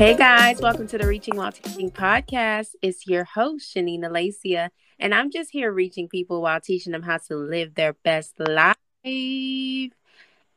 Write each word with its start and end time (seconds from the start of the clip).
Hey 0.00 0.16
guys, 0.16 0.62
welcome 0.62 0.86
to 0.86 0.96
the 0.96 1.06
Reaching 1.06 1.36
While 1.36 1.52
Teaching 1.52 1.90
podcast. 1.90 2.68
It's 2.80 3.06
your 3.06 3.24
host, 3.24 3.76
Shanina 3.76 4.06
Lacia, 4.06 4.70
and 4.98 5.14
I'm 5.14 5.30
just 5.30 5.50
here 5.50 5.70
reaching 5.70 6.08
people 6.08 6.40
while 6.40 6.58
teaching 6.58 6.92
them 6.92 7.02
how 7.02 7.18
to 7.28 7.36
live 7.36 7.74
their 7.74 7.92
best 7.92 8.32
life. 8.40 8.76
And 9.04 9.92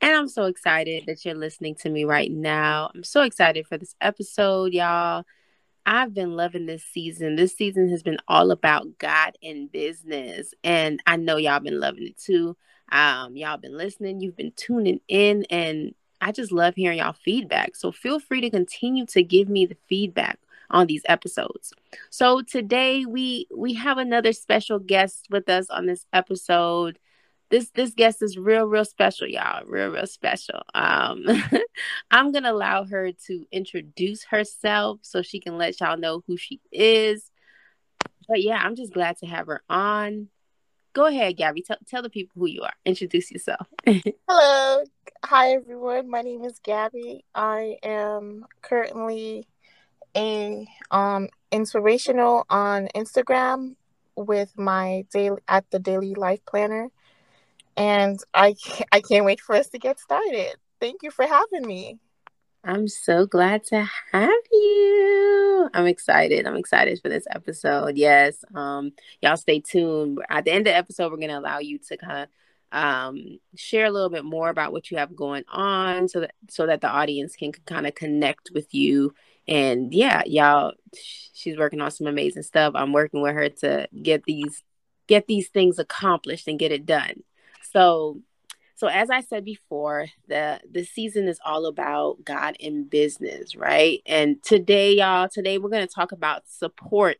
I'm 0.01 0.29
so 0.29 0.45
excited 0.45 1.07
that 1.07 1.25
you're 1.25 1.35
listening 1.35 1.75
to 1.81 1.89
me 1.89 2.05
right 2.05 2.31
now. 2.31 2.89
I'm 2.95 3.03
so 3.03 3.23
excited 3.23 3.67
for 3.67 3.77
this 3.77 3.95
episode, 3.99 4.71
y'all. 4.71 5.25
I've 5.85 6.13
been 6.13 6.37
loving 6.37 6.65
this 6.65 6.85
season. 6.85 7.35
This 7.35 7.53
season 7.53 7.89
has 7.89 8.01
been 8.01 8.19
all 8.29 8.49
about 8.49 8.97
God 8.97 9.37
and 9.43 9.69
business, 9.69 10.53
and 10.63 11.01
I 11.05 11.17
know 11.17 11.35
y'all 11.35 11.59
been 11.59 11.81
loving 11.81 12.07
it 12.07 12.17
too. 12.17 12.55
Um, 12.93 13.35
y'all 13.35 13.57
been 13.57 13.75
listening, 13.75 14.21
you've 14.21 14.37
been 14.37 14.53
tuning 14.55 15.01
in, 15.09 15.43
and 15.49 15.93
I 16.23 16.31
just 16.31 16.51
love 16.51 16.75
hearing 16.75 16.99
y'all 16.99 17.13
feedback. 17.13 17.75
So 17.75 17.91
feel 17.91 18.19
free 18.19 18.39
to 18.41 18.49
continue 18.49 19.05
to 19.07 19.23
give 19.23 19.49
me 19.49 19.65
the 19.65 19.77
feedback 19.89 20.39
on 20.69 20.87
these 20.87 21.01
episodes. 21.05 21.73
So 22.09 22.41
today 22.41 23.05
we 23.05 23.47
we 23.55 23.73
have 23.73 23.97
another 23.97 24.31
special 24.31 24.79
guest 24.79 25.27
with 25.29 25.49
us 25.49 25.69
on 25.69 25.85
this 25.85 26.05
episode. 26.13 26.97
This 27.49 27.69
this 27.71 27.93
guest 27.93 28.21
is 28.21 28.37
real 28.37 28.65
real 28.65 28.85
special, 28.85 29.27
y'all. 29.27 29.65
Real 29.65 29.89
real 29.89 30.07
special. 30.07 30.61
Um 30.73 31.25
I'm 32.11 32.31
going 32.31 32.43
to 32.43 32.51
allow 32.51 32.85
her 32.85 33.11
to 33.27 33.45
introduce 33.51 34.23
herself 34.23 34.99
so 35.01 35.21
she 35.21 35.41
can 35.41 35.57
let 35.57 35.79
y'all 35.81 35.97
know 35.97 36.23
who 36.25 36.37
she 36.37 36.61
is. 36.71 37.29
But 38.29 38.41
yeah, 38.41 38.61
I'm 38.63 38.75
just 38.75 38.93
glad 38.93 39.17
to 39.17 39.25
have 39.25 39.47
her 39.47 39.61
on 39.69 40.29
go 40.93 41.05
ahead, 41.07 41.37
Gabby. 41.37 41.61
Tell, 41.61 41.77
tell 41.87 42.01
the 42.01 42.09
people 42.09 42.39
who 42.39 42.47
you 42.47 42.61
are. 42.61 42.73
Introduce 42.85 43.31
yourself. 43.31 43.67
Hello. 44.29 44.83
Hi, 45.25 45.51
everyone. 45.51 46.09
My 46.09 46.21
name 46.21 46.43
is 46.43 46.59
Gabby. 46.59 47.25
I 47.35 47.77
am 47.83 48.45
currently 48.61 49.47
a 50.15 50.67
um 50.91 51.27
inspirational 51.51 52.45
on 52.49 52.87
Instagram 52.95 53.75
with 54.15 54.57
my 54.57 55.05
daily 55.11 55.41
at 55.47 55.69
the 55.71 55.79
daily 55.79 56.13
life 56.13 56.39
planner 56.45 56.89
and 57.75 58.19
I 58.33 58.55
I 58.91 59.01
can't 59.01 59.25
wait 59.25 59.41
for 59.41 59.55
us 59.55 59.69
to 59.69 59.79
get 59.79 59.99
started. 59.99 60.55
Thank 60.79 61.03
you 61.03 61.11
for 61.11 61.25
having 61.25 61.65
me. 61.65 61.99
I'm 62.65 62.87
so 62.87 63.25
glad 63.25 63.65
to 63.65 63.89
have 64.11 64.31
you. 64.51 65.69
I'm 65.73 65.85
excited. 65.85 66.47
I'm 66.47 66.55
excited 66.55 67.01
for 67.01 67.09
this 67.09 67.27
episode. 67.29 67.97
Yes. 67.97 68.43
Um, 68.55 68.93
y'all 69.21 69.35
stay 69.35 69.59
tuned. 69.59 70.19
At 70.29 70.45
the 70.45 70.51
end 70.51 70.67
of 70.67 70.71
the 70.71 70.77
episode, 70.77 71.11
we're 71.11 71.17
gonna 71.17 71.39
allow 71.39 71.59
you 71.59 71.79
to 71.79 71.97
kind 71.97 72.23
of 72.23 72.29
um 72.71 73.39
share 73.55 73.85
a 73.85 73.91
little 73.91 74.09
bit 74.09 74.25
more 74.25 74.49
about 74.49 74.71
what 74.71 74.89
you 74.89 74.97
have 74.97 75.15
going 75.15 75.43
on 75.47 76.07
so 76.07 76.21
that 76.21 76.33
so 76.49 76.65
that 76.65 76.81
the 76.81 76.87
audience 76.87 77.35
can 77.35 77.51
kind 77.51 77.85
of 77.85 77.95
connect 77.95 78.51
with 78.53 78.73
you. 78.73 79.13
And 79.45 79.93
yeah, 79.93 80.23
y'all 80.25 80.73
she's 81.33 81.57
working 81.57 81.81
on 81.81 81.91
some 81.91 82.07
amazing 82.07 82.43
stuff. 82.43 82.73
I'm 82.75 82.93
working 82.93 83.21
with 83.21 83.33
her 83.33 83.49
to 83.49 83.89
get 84.01 84.23
these 84.23 84.63
get 85.07 85.27
these 85.27 85.49
things 85.49 85.79
accomplished 85.79 86.47
and 86.47 86.57
get 86.57 86.71
it 86.71 86.85
done. 86.85 87.23
So 87.71 88.21
so 88.75 88.87
as 88.87 89.09
I 89.09 89.21
said 89.21 89.45
before, 89.45 90.07
the 90.27 90.59
the 90.69 90.83
season 90.83 91.27
is 91.27 91.39
all 91.45 91.65
about 91.65 92.23
God 92.25 92.55
in 92.59 92.85
business, 92.85 93.55
right? 93.55 94.01
And 94.05 94.41
today, 94.43 94.95
y'all, 94.95 95.29
today 95.29 95.57
we're 95.57 95.69
going 95.69 95.87
to 95.87 95.93
talk 95.93 96.11
about 96.11 96.43
support. 96.47 97.19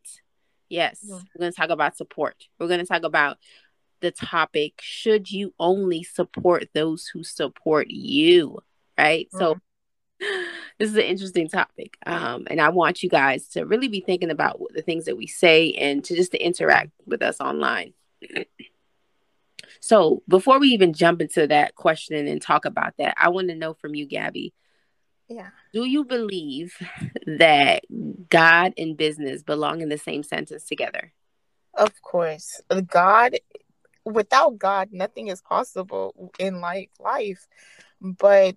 Yes, 0.68 1.00
mm-hmm. 1.04 1.14
we're 1.14 1.40
going 1.40 1.52
to 1.52 1.56
talk 1.56 1.70
about 1.70 1.96
support. 1.96 2.48
We're 2.58 2.68
going 2.68 2.80
to 2.80 2.86
talk 2.86 3.04
about 3.04 3.38
the 4.00 4.10
topic 4.10 4.74
should 4.82 5.30
you 5.30 5.54
only 5.58 6.02
support 6.02 6.68
those 6.74 7.06
who 7.06 7.22
support 7.22 7.88
you, 7.88 8.58
right? 8.98 9.28
Mm-hmm. 9.32 9.38
So 9.38 9.60
this 10.78 10.90
is 10.90 10.96
an 10.96 11.02
interesting 11.02 11.48
topic. 11.48 11.96
Um, 12.04 12.46
and 12.50 12.60
I 12.60 12.70
want 12.70 13.02
you 13.02 13.08
guys 13.08 13.48
to 13.48 13.64
really 13.64 13.88
be 13.88 14.00
thinking 14.00 14.30
about 14.30 14.60
the 14.74 14.82
things 14.82 15.04
that 15.04 15.16
we 15.16 15.26
say 15.26 15.72
and 15.72 16.04
to 16.04 16.14
just 16.16 16.32
to 16.32 16.38
interact 16.38 16.90
with 17.06 17.22
us 17.22 17.40
online. 17.40 17.94
So 19.84 20.22
before 20.26 20.58
we 20.58 20.68
even 20.68 20.94
jump 20.94 21.20
into 21.20 21.46
that 21.46 21.74
question 21.74 22.26
and 22.26 22.40
talk 22.40 22.64
about 22.64 22.94
that, 22.96 23.14
I 23.18 23.28
want 23.28 23.48
to 23.48 23.54
know 23.54 23.74
from 23.74 23.94
you, 23.94 24.06
Gabby. 24.06 24.54
Yeah. 25.28 25.50
Do 25.74 25.84
you 25.84 26.06
believe 26.06 26.74
that 27.26 27.82
God 28.30 28.72
and 28.78 28.96
business 28.96 29.42
belong 29.42 29.82
in 29.82 29.90
the 29.90 29.98
same 29.98 30.22
sentence 30.22 30.64
together? 30.64 31.12
Of 31.74 32.00
course. 32.00 32.62
God 32.86 33.34
without 34.06 34.58
God, 34.58 34.88
nothing 34.90 35.28
is 35.28 35.42
possible 35.42 36.32
in 36.38 36.62
like 36.62 36.90
life. 36.98 37.46
But 38.00 38.56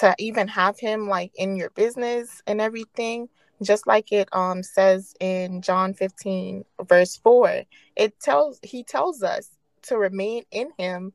to 0.00 0.14
even 0.18 0.48
have 0.48 0.78
him 0.78 1.08
like 1.08 1.32
in 1.36 1.56
your 1.56 1.70
business 1.70 2.42
and 2.46 2.60
everything, 2.60 3.30
just 3.62 3.86
like 3.86 4.12
it 4.12 4.28
um 4.32 4.62
says 4.62 5.14
in 5.18 5.62
John 5.62 5.94
15 5.94 6.66
verse 6.82 7.16
4, 7.16 7.62
it 7.96 8.20
tells 8.20 8.60
he 8.62 8.84
tells 8.84 9.22
us 9.22 9.55
to 9.86 9.98
remain 9.98 10.44
in 10.50 10.70
him 10.78 11.12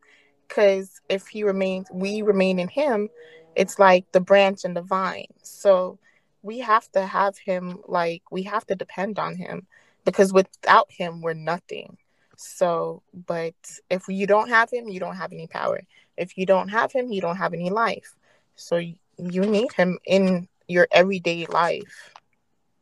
because 0.47 0.99
if 1.09 1.27
he 1.27 1.43
remains 1.43 1.87
we 1.91 2.21
remain 2.21 2.59
in 2.59 2.67
him 2.67 3.09
it's 3.55 3.79
like 3.79 4.05
the 4.11 4.19
branch 4.19 4.63
and 4.63 4.75
the 4.75 4.81
vine. 4.81 5.27
So 5.41 5.99
we 6.41 6.59
have 6.59 6.89
to 6.91 7.05
have 7.05 7.37
him 7.37 7.79
like 7.87 8.23
we 8.31 8.43
have 8.43 8.65
to 8.67 8.75
depend 8.75 9.19
on 9.19 9.35
him 9.35 9.67
because 10.05 10.33
without 10.33 10.91
him 10.91 11.21
we're 11.21 11.33
nothing. 11.33 11.97
So 12.37 13.03
but 13.13 13.55
if 13.89 14.07
you 14.07 14.25
don't 14.25 14.49
have 14.49 14.71
him 14.71 14.89
you 14.89 14.99
don't 14.99 15.15
have 15.15 15.33
any 15.33 15.47
power. 15.47 15.81
If 16.17 16.37
you 16.37 16.45
don't 16.45 16.69
have 16.69 16.91
him 16.91 17.11
you 17.11 17.21
don't 17.21 17.37
have 17.37 17.53
any 17.53 17.69
life. 17.69 18.15
So 18.55 18.77
you, 18.77 18.95
need 19.17 19.71
him 19.73 19.99
in 20.05 20.47
your 20.67 20.87
everyday 20.91 21.45
life. 21.45 22.13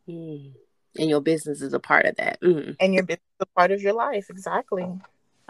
Mm. 0.08 0.54
and 0.98 1.08
your 1.08 1.20
business 1.20 1.62
is 1.62 1.72
a 1.72 1.78
part 1.78 2.06
of 2.06 2.16
that. 2.16 2.40
Mm. 2.40 2.76
and 2.80 2.94
your 2.94 3.02
business 3.04 3.20
is 3.38 3.42
a 3.42 3.58
part 3.58 3.70
of 3.70 3.82
your 3.82 3.92
life 3.92 4.26
exactly 4.30 4.88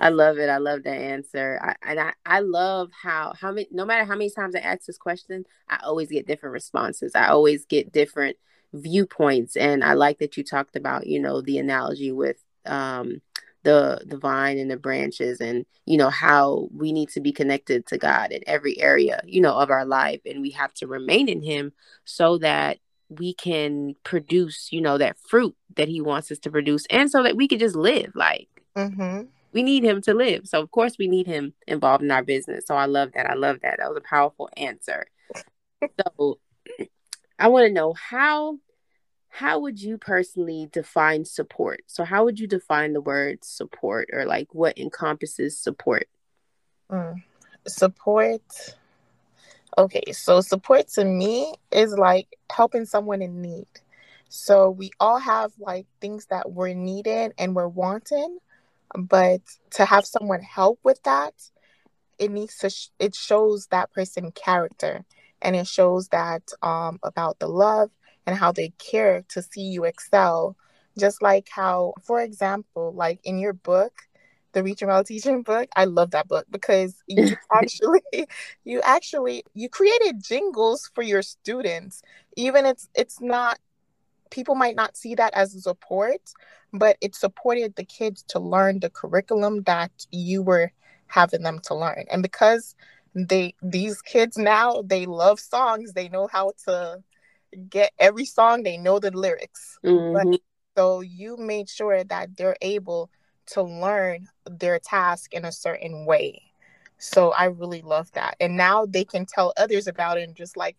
I 0.00 0.08
love 0.08 0.38
it. 0.38 0.48
I 0.48 0.56
love 0.56 0.84
that 0.84 0.96
answer. 0.96 1.60
I, 1.62 1.90
and 1.90 2.00
I, 2.00 2.12
I 2.24 2.40
love 2.40 2.90
how 3.02 3.34
how 3.38 3.52
many 3.52 3.68
no 3.70 3.84
matter 3.84 4.04
how 4.04 4.14
many 4.14 4.30
times 4.30 4.54
I 4.56 4.60
ask 4.60 4.86
this 4.86 4.96
question, 4.96 5.44
I 5.68 5.78
always 5.84 6.08
get 6.08 6.26
different 6.26 6.54
responses. 6.54 7.12
I 7.14 7.28
always 7.28 7.66
get 7.66 7.92
different 7.92 8.36
viewpoints. 8.72 9.56
And 9.56 9.84
I 9.84 9.92
like 9.92 10.18
that 10.18 10.36
you 10.36 10.44
talked 10.44 10.74
about, 10.74 11.06
you 11.06 11.20
know, 11.20 11.42
the 11.42 11.58
analogy 11.58 12.12
with 12.12 12.42
um 12.64 13.20
the 13.62 14.00
the 14.06 14.16
vine 14.16 14.58
and 14.58 14.70
the 14.70 14.76
branches 14.78 15.38
and 15.40 15.66
you 15.84 15.98
know 15.98 16.08
how 16.08 16.68
we 16.74 16.92
need 16.92 17.10
to 17.10 17.20
be 17.20 17.32
connected 17.32 17.86
to 17.86 17.98
God 17.98 18.32
in 18.32 18.42
every 18.46 18.80
area, 18.80 19.20
you 19.26 19.42
know, 19.42 19.54
of 19.54 19.70
our 19.70 19.84
life. 19.84 20.20
And 20.24 20.40
we 20.40 20.50
have 20.52 20.72
to 20.74 20.86
remain 20.86 21.28
in 21.28 21.42
him 21.42 21.72
so 22.06 22.38
that 22.38 22.78
we 23.10 23.34
can 23.34 23.96
produce, 24.04 24.68
you 24.72 24.80
know, 24.80 24.96
that 24.96 25.18
fruit 25.18 25.54
that 25.76 25.88
he 25.88 26.00
wants 26.00 26.30
us 26.30 26.38
to 26.38 26.50
produce 26.50 26.86
and 26.88 27.10
so 27.10 27.22
that 27.22 27.36
we 27.36 27.48
can 27.48 27.58
just 27.58 27.76
live 27.76 28.12
like 28.14 28.48
mm-hmm 28.74 29.22
we 29.52 29.62
need 29.62 29.84
him 29.84 30.00
to 30.02 30.14
live. 30.14 30.46
So 30.46 30.60
of 30.60 30.70
course 30.70 30.96
we 30.98 31.08
need 31.08 31.26
him 31.26 31.54
involved 31.66 32.02
in 32.02 32.10
our 32.10 32.22
business. 32.22 32.66
So 32.66 32.74
I 32.74 32.86
love 32.86 33.12
that. 33.12 33.28
I 33.28 33.34
love 33.34 33.58
that. 33.62 33.78
That 33.78 33.88
was 33.88 33.98
a 33.98 34.08
powerful 34.08 34.48
answer. 34.56 35.06
so 35.82 36.38
I 37.38 37.48
want 37.48 37.66
to 37.66 37.72
know 37.72 37.94
how 37.94 38.58
how 39.32 39.60
would 39.60 39.80
you 39.80 39.96
personally 39.96 40.68
define 40.72 41.24
support? 41.24 41.82
So 41.86 42.04
how 42.04 42.24
would 42.24 42.40
you 42.40 42.48
define 42.48 42.92
the 42.92 43.00
word 43.00 43.44
support 43.44 44.10
or 44.12 44.24
like 44.24 44.48
what 44.52 44.76
encompasses 44.76 45.56
support? 45.56 46.08
Mm. 46.90 47.22
Support 47.68 48.42
Okay, 49.78 50.12
so 50.12 50.40
support 50.40 50.88
to 50.88 51.04
me 51.04 51.54
is 51.70 51.94
like 51.96 52.26
helping 52.52 52.84
someone 52.84 53.22
in 53.22 53.40
need. 53.40 53.68
So 54.28 54.70
we 54.70 54.90
all 55.00 55.18
have 55.18 55.52
like 55.58 55.86
things 56.00 56.26
that 56.26 56.52
we're 56.52 56.74
needed 56.74 57.32
and 57.38 57.54
we're 57.54 57.68
wanting, 57.68 58.38
but 58.96 59.40
to 59.70 59.84
have 59.84 60.04
someone 60.04 60.42
help 60.42 60.78
with 60.82 61.02
that 61.04 61.34
it 62.20 62.30
needs 62.30 62.58
to 62.58 62.70
sh- 62.70 62.90
it 62.98 63.14
shows 63.14 63.66
that 63.68 63.92
person 63.92 64.30
character 64.32 65.04
and 65.42 65.56
it 65.56 65.66
shows 65.66 66.08
that 66.08 66.42
um 66.62 66.98
about 67.02 67.38
the 67.38 67.48
love 67.48 67.90
and 68.26 68.36
how 68.36 68.52
they 68.52 68.72
care 68.78 69.24
to 69.28 69.42
see 69.42 69.62
you 69.62 69.84
excel. 69.84 70.56
Just 70.98 71.22
like 71.22 71.48
how 71.50 71.94
for 72.02 72.20
example 72.20 72.92
like 72.94 73.20
in 73.24 73.38
your 73.38 73.54
book 73.54 74.02
the 74.52 74.76
while 74.82 75.04
teaching 75.04 75.42
book 75.42 75.68
i 75.76 75.84
love 75.84 76.10
that 76.10 76.26
book 76.26 76.44
because 76.50 76.96
you 77.06 77.36
actually 77.54 78.02
you 78.64 78.80
actually 78.82 79.44
you 79.54 79.68
created 79.68 80.22
jingles 80.22 80.90
for 80.94 81.02
your 81.02 81.22
students. 81.22 82.02
Even 82.36 82.66
it's 82.66 82.88
it's 82.94 83.20
not 83.20 83.58
people 84.30 84.54
might 84.54 84.76
not 84.76 84.96
see 84.96 85.14
that 85.16 85.34
as 85.34 85.54
a 85.54 85.60
support, 85.60 86.20
but 86.72 86.96
it 87.00 87.14
supported 87.14 87.76
the 87.76 87.84
kids 87.84 88.22
to 88.28 88.38
learn 88.38 88.80
the 88.80 88.90
curriculum 88.90 89.62
that 89.62 89.90
you 90.10 90.42
were 90.42 90.72
having 91.06 91.42
them 91.42 91.58
to 91.60 91.74
learn. 91.74 92.04
And 92.10 92.22
because 92.22 92.74
they 93.14 93.54
these 93.60 94.00
kids 94.02 94.38
now 94.38 94.82
they 94.82 95.04
love 95.06 95.40
songs, 95.40 95.92
they 95.92 96.08
know 96.08 96.28
how 96.30 96.52
to 96.66 97.02
get 97.68 97.92
every 97.98 98.24
song, 98.24 98.62
they 98.62 98.76
know 98.76 98.98
the 99.00 99.10
lyrics. 99.10 99.78
Mm-hmm. 99.84 100.30
But, 100.30 100.40
so 100.76 101.00
you 101.00 101.36
made 101.36 101.68
sure 101.68 102.04
that 102.04 102.36
they're 102.36 102.56
able 102.62 103.10
to 103.46 103.62
learn 103.62 104.28
their 104.48 104.78
task 104.78 105.34
in 105.34 105.44
a 105.44 105.52
certain 105.52 106.06
way. 106.06 106.42
So 106.98 107.32
I 107.32 107.46
really 107.46 107.82
love 107.82 108.10
that. 108.12 108.36
And 108.38 108.56
now 108.56 108.86
they 108.86 109.04
can 109.04 109.26
tell 109.26 109.52
others 109.56 109.88
about 109.88 110.18
it 110.18 110.22
and 110.22 110.36
just 110.36 110.56
like, 110.56 110.78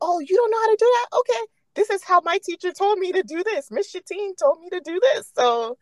oh, 0.00 0.20
you 0.20 0.34
don't 0.34 0.50
know 0.50 0.60
how 0.60 0.70
to 0.70 0.76
do 0.78 0.92
that? 0.94 1.18
Okay, 1.18 1.46
this 1.76 1.90
is 1.90 2.02
how 2.02 2.20
my 2.24 2.38
teacher 2.42 2.72
told 2.72 2.98
me 2.98 3.12
to 3.12 3.22
do 3.22 3.44
this. 3.44 3.70
Miss 3.70 3.94
Shatine 3.94 4.36
told 4.36 4.60
me 4.60 4.70
to 4.70 4.80
do 4.80 4.98
this. 5.00 5.30
So 5.36 5.78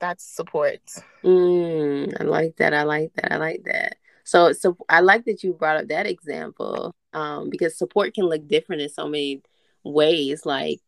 that's 0.00 0.24
support. 0.24 0.80
Mm, 1.24 2.20
I 2.20 2.24
like 2.24 2.56
that. 2.56 2.74
I 2.74 2.82
like 2.82 3.12
that. 3.14 3.32
I 3.32 3.36
like 3.36 3.62
that. 3.64 3.96
So, 4.24 4.52
so 4.52 4.76
I 4.88 5.00
like 5.00 5.24
that 5.24 5.42
you 5.42 5.52
brought 5.54 5.76
up 5.76 5.88
that 5.88 6.06
example 6.06 6.94
um, 7.12 7.48
because 7.48 7.78
support 7.78 8.14
can 8.14 8.24
look 8.24 8.46
different 8.48 8.82
in 8.82 8.88
so 8.88 9.06
many 9.06 9.42
ways. 9.84 10.44
Like, 10.44 10.80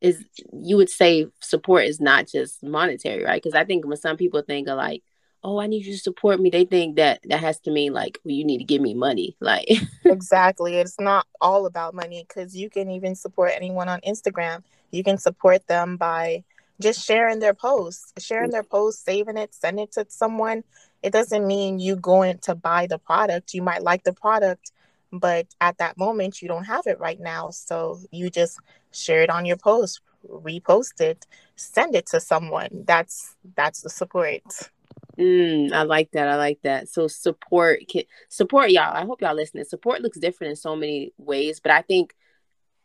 is 0.00 0.22
you 0.52 0.76
would 0.76 0.90
say 0.90 1.26
support 1.40 1.84
is 1.84 2.00
not 2.00 2.28
just 2.28 2.62
monetary, 2.62 3.24
right? 3.24 3.42
Because 3.42 3.54
I 3.54 3.64
think 3.64 3.86
when 3.86 3.96
some 3.96 4.16
people 4.16 4.42
think 4.42 4.68
of 4.68 4.76
like, 4.76 5.02
oh, 5.44 5.60
I 5.60 5.66
need 5.66 5.84
you 5.84 5.92
to 5.92 5.98
support 5.98 6.40
me, 6.40 6.48
they 6.48 6.64
think 6.64 6.96
that 6.96 7.20
that 7.24 7.40
has 7.40 7.60
to 7.60 7.70
mean 7.70 7.92
like, 7.92 8.18
well, 8.24 8.34
you 8.34 8.44
need 8.44 8.58
to 8.58 8.64
give 8.64 8.80
me 8.80 8.94
money. 8.94 9.36
Like, 9.44 9.68
exactly. 10.06 10.76
It's 10.76 10.98
not 10.98 11.26
all 11.38 11.66
about 11.66 11.94
money 11.94 12.24
because 12.26 12.56
you 12.56 12.70
can 12.70 12.90
even 12.90 13.14
support 13.14 13.52
anyone 13.54 13.90
on 13.90 14.00
Instagram. 14.00 14.62
You 14.90 15.04
can 15.04 15.18
support 15.18 15.66
them 15.66 15.98
by 15.98 16.44
just 16.80 17.04
sharing 17.04 17.40
their 17.40 17.52
posts, 17.52 18.12
sharing 18.18 18.50
their 18.50 18.62
posts, 18.62 19.04
saving 19.04 19.36
it, 19.36 19.54
send 19.54 19.78
it 19.78 19.92
to 19.92 20.06
someone. 20.08 20.64
It 21.02 21.12
doesn't 21.12 21.46
mean 21.46 21.78
you 21.78 21.96
going 21.96 22.38
to 22.38 22.54
buy 22.54 22.86
the 22.86 22.98
product. 22.98 23.52
You 23.52 23.60
might 23.60 23.82
like 23.82 24.04
the 24.04 24.14
product, 24.14 24.72
but 25.12 25.46
at 25.60 25.76
that 25.76 25.98
moment 25.98 26.40
you 26.40 26.48
don't 26.48 26.64
have 26.64 26.86
it 26.86 26.98
right 26.98 27.20
now. 27.20 27.50
So 27.50 28.00
you 28.10 28.30
just 28.30 28.58
share 28.92 29.20
it 29.20 29.28
on 29.28 29.44
your 29.44 29.58
post, 29.58 30.00
repost 30.26 31.02
it, 31.02 31.26
send 31.56 31.94
it 31.94 32.06
to 32.06 32.20
someone. 32.20 32.84
That's 32.86 33.36
that's 33.56 33.82
the 33.82 33.90
support. 33.90 34.42
Mm, 35.18 35.72
I 35.72 35.82
like 35.82 36.10
that. 36.12 36.28
I 36.28 36.36
like 36.36 36.60
that. 36.62 36.88
So 36.88 37.06
support 37.06 37.80
support 38.28 38.70
y'all. 38.70 38.94
I 38.94 39.04
hope 39.04 39.20
y'all 39.20 39.34
listening. 39.34 39.64
Support 39.64 40.02
looks 40.02 40.18
different 40.18 40.50
in 40.50 40.56
so 40.56 40.74
many 40.74 41.12
ways, 41.18 41.60
but 41.60 41.72
I 41.72 41.82
think 41.82 42.14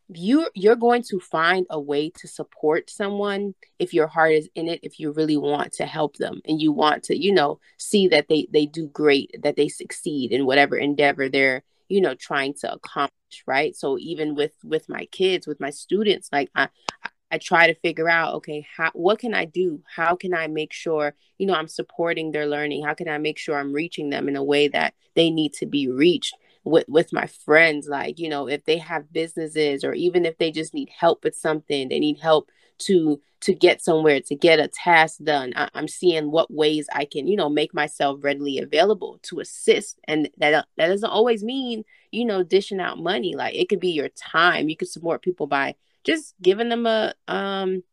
you 0.09 0.47
you're 0.55 0.75
going 0.75 1.03
to 1.03 1.19
find 1.19 1.65
a 1.69 1.79
way 1.79 2.09
to 2.09 2.27
support 2.27 2.89
someone 2.89 3.53
if 3.77 3.93
your 3.93 4.07
heart 4.07 4.31
is 4.31 4.49
in 4.55 4.67
it 4.67 4.79
if 4.81 4.99
you 4.99 5.11
really 5.11 5.37
want 5.37 5.71
to 5.71 5.85
help 5.85 6.17
them 6.17 6.41
and 6.45 6.59
you 6.59 6.71
want 6.71 7.03
to 7.03 7.15
you 7.15 7.31
know 7.31 7.59
see 7.77 8.07
that 8.07 8.27
they 8.27 8.47
they 8.51 8.65
do 8.65 8.87
great 8.87 9.29
that 9.43 9.55
they 9.55 9.67
succeed 9.67 10.31
in 10.31 10.47
whatever 10.47 10.75
endeavor 10.75 11.29
they're 11.29 11.63
you 11.89 12.01
know 12.01 12.15
trying 12.15 12.55
to 12.55 12.71
accomplish 12.73 13.13
right 13.45 13.75
so 13.75 13.99
even 13.99 14.33
with 14.33 14.53
with 14.63 14.89
my 14.89 15.05
kids 15.11 15.45
with 15.45 15.59
my 15.59 15.69
students 15.69 16.27
like 16.31 16.49
i 16.55 16.67
I 17.03 17.09
try 17.37 17.67
to 17.67 17.75
figure 17.75 18.09
out, 18.09 18.35
okay, 18.35 18.65
how 18.75 18.91
what 18.93 19.19
can 19.19 19.33
I 19.33 19.45
do? 19.45 19.81
How 19.95 20.15
can 20.15 20.33
I 20.33 20.47
make 20.47 20.73
sure, 20.73 21.13
you 21.37 21.45
know, 21.45 21.53
I'm 21.53 21.67
supporting 21.67 22.31
their 22.31 22.47
learning? 22.47 22.83
How 22.83 22.93
can 22.93 23.07
I 23.07 23.17
make 23.17 23.37
sure 23.37 23.57
I'm 23.57 23.73
reaching 23.73 24.09
them 24.09 24.27
in 24.27 24.35
a 24.35 24.43
way 24.43 24.67
that 24.69 24.93
they 25.15 25.29
need 25.29 25.53
to 25.53 25.65
be 25.65 25.89
reached? 25.89 26.35
with 26.63 26.85
with 26.87 27.13
my 27.13 27.25
friends 27.25 27.87
like 27.87 28.19
you 28.19 28.29
know 28.29 28.47
if 28.47 28.63
they 28.65 28.77
have 28.77 29.11
businesses 29.13 29.83
or 29.83 29.93
even 29.93 30.25
if 30.25 30.37
they 30.37 30.51
just 30.51 30.73
need 30.73 30.89
help 30.89 31.23
with 31.23 31.35
something 31.35 31.87
they 31.87 31.99
need 31.99 32.19
help 32.19 32.49
to 32.77 33.19
to 33.41 33.53
get 33.53 33.81
somewhere 33.81 34.19
to 34.19 34.35
get 34.35 34.59
a 34.59 34.67
task 34.67 35.19
done 35.23 35.53
I, 35.55 35.69
am 35.73 35.87
seeing 35.87 36.31
what 36.31 36.51
ways 36.51 36.87
i 36.93 37.05
can 37.05 37.27
you 37.27 37.37
know 37.37 37.49
make 37.49 37.73
myself 37.73 38.19
readily 38.23 38.59
available 38.59 39.19
to 39.23 39.39
assist 39.39 39.99
and 40.05 40.29
that 40.37 40.65
that 40.77 40.87
doesn't 40.87 41.09
always 41.09 41.43
mean 41.43 41.83
you 42.11 42.25
know 42.25 42.43
dishing 42.43 42.79
out 42.79 42.99
money 42.99 43.35
like 43.35 43.55
it 43.55 43.69
could 43.69 43.79
be 43.79 43.91
your 43.91 44.09
time 44.09 44.69
you 44.69 44.75
could 44.75 44.89
support 44.89 45.21
people 45.21 45.47
by 45.47 45.75
just 46.05 46.35
giving 46.41 46.69
them 46.69 46.85
a 46.85 47.13
um 47.27 47.83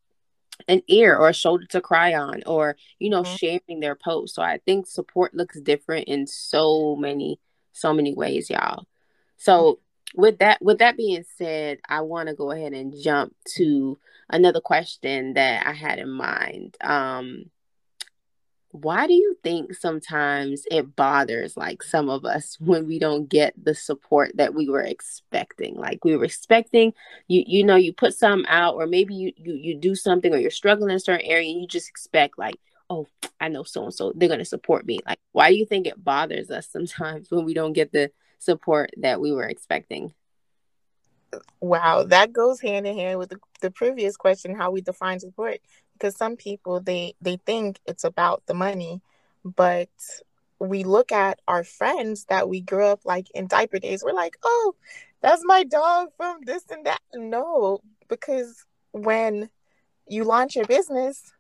an 0.69 0.83
ear 0.89 1.15
or 1.17 1.29
a 1.29 1.35
shoulder 1.35 1.67
to 1.67 1.81
cry 1.81 2.15
on 2.15 2.43
or 2.47 2.77
you 2.99 3.11
know 3.11 3.23
mm-hmm. 3.23 3.37
sharing 3.37 3.81
their 3.81 3.95
post 3.95 4.35
so 4.35 4.43
i 4.43 4.59
think 4.65 4.87
support 4.87 5.35
looks 5.35 5.61
different 5.61 6.09
in 6.09 6.27
so 6.27 6.97
many 6.97 7.39
so 7.77 7.93
many 7.93 8.15
ways, 8.15 8.51
y'all. 8.51 8.87
So 9.37 9.81
with 10.15 10.39
that 10.39 10.61
with 10.63 10.79
that 10.79 10.97
being 10.97 11.25
said, 11.37 11.79
I 11.89 12.01
want 12.01 12.29
to 12.29 12.35
go 12.35 12.51
ahead 12.51 12.73
and 12.73 12.95
jump 13.03 13.35
to 13.57 13.99
another 14.31 14.61
question 14.61 15.35
that 15.35 15.67
I 15.67 15.73
had 15.73 15.99
in 15.99 16.11
mind. 16.11 16.77
Um 16.81 17.51
why 18.83 19.07
do 19.07 19.15
you 19.15 19.37
think 19.43 19.75
sometimes 19.75 20.65
it 20.71 20.95
bothers 20.97 21.57
like 21.57 21.83
some 21.83 22.09
of 22.09 22.25
us 22.25 22.57
when 22.61 22.87
we 22.87 22.99
don't 22.99 23.29
get 23.29 23.53
the 23.63 23.75
support 23.75 24.33
that 24.35 24.55
we 24.55 24.69
were 24.69 24.83
expecting 24.83 25.75
like 25.77 26.05
we 26.05 26.17
were 26.17 26.25
expecting 26.25 26.93
you 27.29 27.43
you 27.47 27.65
know 27.65 27.77
you 27.77 27.93
put 27.93 28.15
something 28.15 28.47
out 28.49 28.75
or 28.75 28.87
maybe 28.87 29.15
you 29.15 29.33
you, 29.37 29.55
you 29.55 29.75
do 29.75 29.95
something 29.95 30.33
or 30.33 30.39
you're 30.39 30.51
struggling 30.51 30.91
in 30.91 30.97
a 30.97 31.01
certain 31.01 31.27
area 31.27 31.51
and 31.51 31.61
you 31.61 31.67
just 31.67 31.89
expect 31.89 32.39
like 32.39 32.57
oh, 32.91 33.07
I 33.41 33.49
know 33.49 33.65
so 33.65 33.85
and 33.85 33.95
so, 33.95 34.13
they're 34.15 34.29
going 34.29 34.39
to 34.39 34.45
support 34.45 34.87
me. 34.87 35.01
Like, 35.07 35.19
why 35.33 35.51
do 35.51 35.57
you 35.57 35.67
think 35.67 35.87
it 35.87 36.03
bothers 36.03 36.51
us 36.51 36.69
sometimes 36.73 37.31
when 37.31 37.45
we 37.45 37.55
don't 37.55 37.73
get 37.73 37.93
the 37.93 38.11
support 38.39 38.91
that 38.99 39.21
we 39.21 39.33
were 39.33 39.49
expecting? 39.49 40.15
Wow, 41.61 42.05
that 42.05 42.33
goes 42.33 42.61
hand 42.61 42.87
in 42.87 42.97
hand 42.97 43.19
with 43.19 43.31
the, 43.31 43.39
the 43.61 43.71
previous 43.71 44.17
question 44.17 44.55
how 44.55 44.71
we 44.71 44.81
define 44.81 45.21
support 45.21 45.59
because 45.99 46.17
some 46.17 46.37
people 46.37 46.81
they 46.81 47.15
they 47.21 47.39
think 47.47 47.81
it's 47.87 48.05
about 48.05 48.43
the 48.47 48.55
money, 48.55 49.01
but 49.45 49.89
we 50.59 50.85
look 50.85 51.13
at 51.13 51.41
our 51.47 51.65
friends 51.65 52.25
that 52.27 52.49
we 52.49 52.61
grew 52.61 52.87
up 52.87 53.01
like 53.05 53.31
in 53.35 53.47
diaper 53.47 53.79
days. 53.79 54.03
We're 54.05 54.13
like, 54.13 54.37
oh, 54.43 54.75
that's 55.21 55.43
my 55.45 55.65
dog 55.65 56.09
from 56.17 56.41
this 56.45 56.65
and 56.71 56.87
that. 56.87 57.01
No, 57.15 57.81
because 58.09 58.65
when 58.93 59.51
you 60.07 60.25
launch 60.25 60.57
your 60.57 60.67
business, 60.67 61.33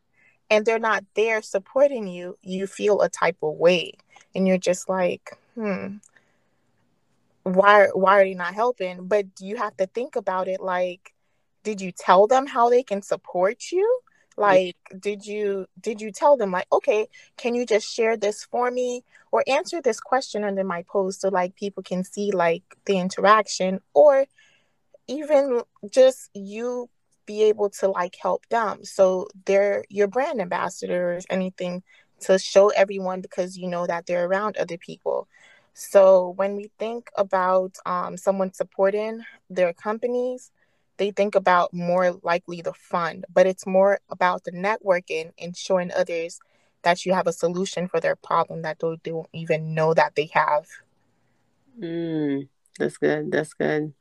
and 0.51 0.65
they're 0.65 0.79
not 0.79 1.05
there 1.15 1.43
supporting 1.43 2.07
you, 2.07 2.39
you 2.43 2.67
feel 2.67 3.01
a 3.01 3.09
type 3.09 3.37
of 3.43 3.55
way. 3.55 3.93
And 4.35 4.47
you're 4.47 4.59
just 4.59 4.89
like, 4.89 5.37
hmm, 5.55 5.97
why 7.43 7.89
why 7.95 8.21
are 8.21 8.25
they 8.25 8.35
not 8.35 8.55
helping? 8.55 9.07
But 9.07 9.27
you 9.41 9.57
have 9.57 9.77
to 9.79 9.87
think 9.87 10.17
about 10.17 10.49
it 10.49 10.61
like, 10.61 11.15
did 11.63 11.81
you 11.81 11.93
tell 11.93 12.27
them 12.27 12.47
how 12.47 12.71
they 12.71 12.83
can 12.83 13.03
support 13.03 13.73
you? 13.73 14.01
Like, 14.37 14.77
did 14.99 15.27
you 15.27 15.67
did 15.81 16.01
you 16.01 16.13
tell 16.13 16.37
them 16.37 16.51
like, 16.51 16.67
okay, 16.71 17.09
can 17.37 17.55
you 17.55 17.65
just 17.65 17.93
share 17.93 18.17
this 18.17 18.45
for 18.45 18.71
me? 18.71 19.03
Or 19.33 19.43
answer 19.47 19.81
this 19.81 20.01
question 20.01 20.45
under 20.45 20.65
my 20.65 20.83
post 20.89 21.21
so 21.21 21.29
like 21.29 21.57
people 21.57 21.83
can 21.83 22.05
see 22.05 22.31
like 22.31 22.63
the 22.87 22.99
interaction 22.99 23.81
or 23.95 24.27
even 25.09 25.63
just 25.91 26.31
you 26.35 26.89
be 27.27 27.43
able 27.45 27.71
to 27.71 27.89
like 27.89 28.17
help 28.21 28.47
them. 28.49 28.85
So 28.85 29.29
they're 29.45 29.85
your 29.89 30.07
brand 30.07 30.41
ambassadors, 30.41 31.27
anything 31.29 31.83
to 32.21 32.39
show 32.39 32.69
everyone 32.69 33.21
because 33.21 33.59
you 33.59 33.69
know 33.69 33.87
that 33.87 34.07
they're 34.07 34.27
around 34.27 34.57
other 34.57 34.79
people. 34.79 35.29
So 35.75 36.33
when 36.37 36.57
we 36.57 36.71
think 36.79 37.11
about 37.17 37.77
um, 37.85 38.17
someone 38.17 38.53
supporting 38.55 39.23
their 39.51 39.75
companies, 39.75 40.51
they 40.97 41.11
think 41.11 41.35
about 41.35 41.73
more 41.73 42.19
likely 42.23 42.61
the 42.61 42.73
fund, 42.73 43.25
but 43.33 43.47
it's 43.47 43.67
more 43.67 44.01
about 44.09 44.45
the 44.45 44.53
networking 44.53 45.33
and 45.39 45.57
showing 45.57 45.93
others 45.93 46.41
that 46.83 47.05
you 47.05 47.13
have 47.13 47.27
a 47.27 47.33
solution 47.33 47.89
for 47.89 48.01
their 48.01 48.17
problem 48.17 48.63
that 48.63 48.79
they 48.79 48.97
don't 49.03 49.29
even 49.33 49.75
know 49.75 49.93
that 49.95 50.15
they 50.15 50.31
have. 50.33 50.67
Mm, 51.81 52.49
that's 52.79 52.97
good. 52.97 53.31
That's 53.31 53.55
good. 53.55 53.93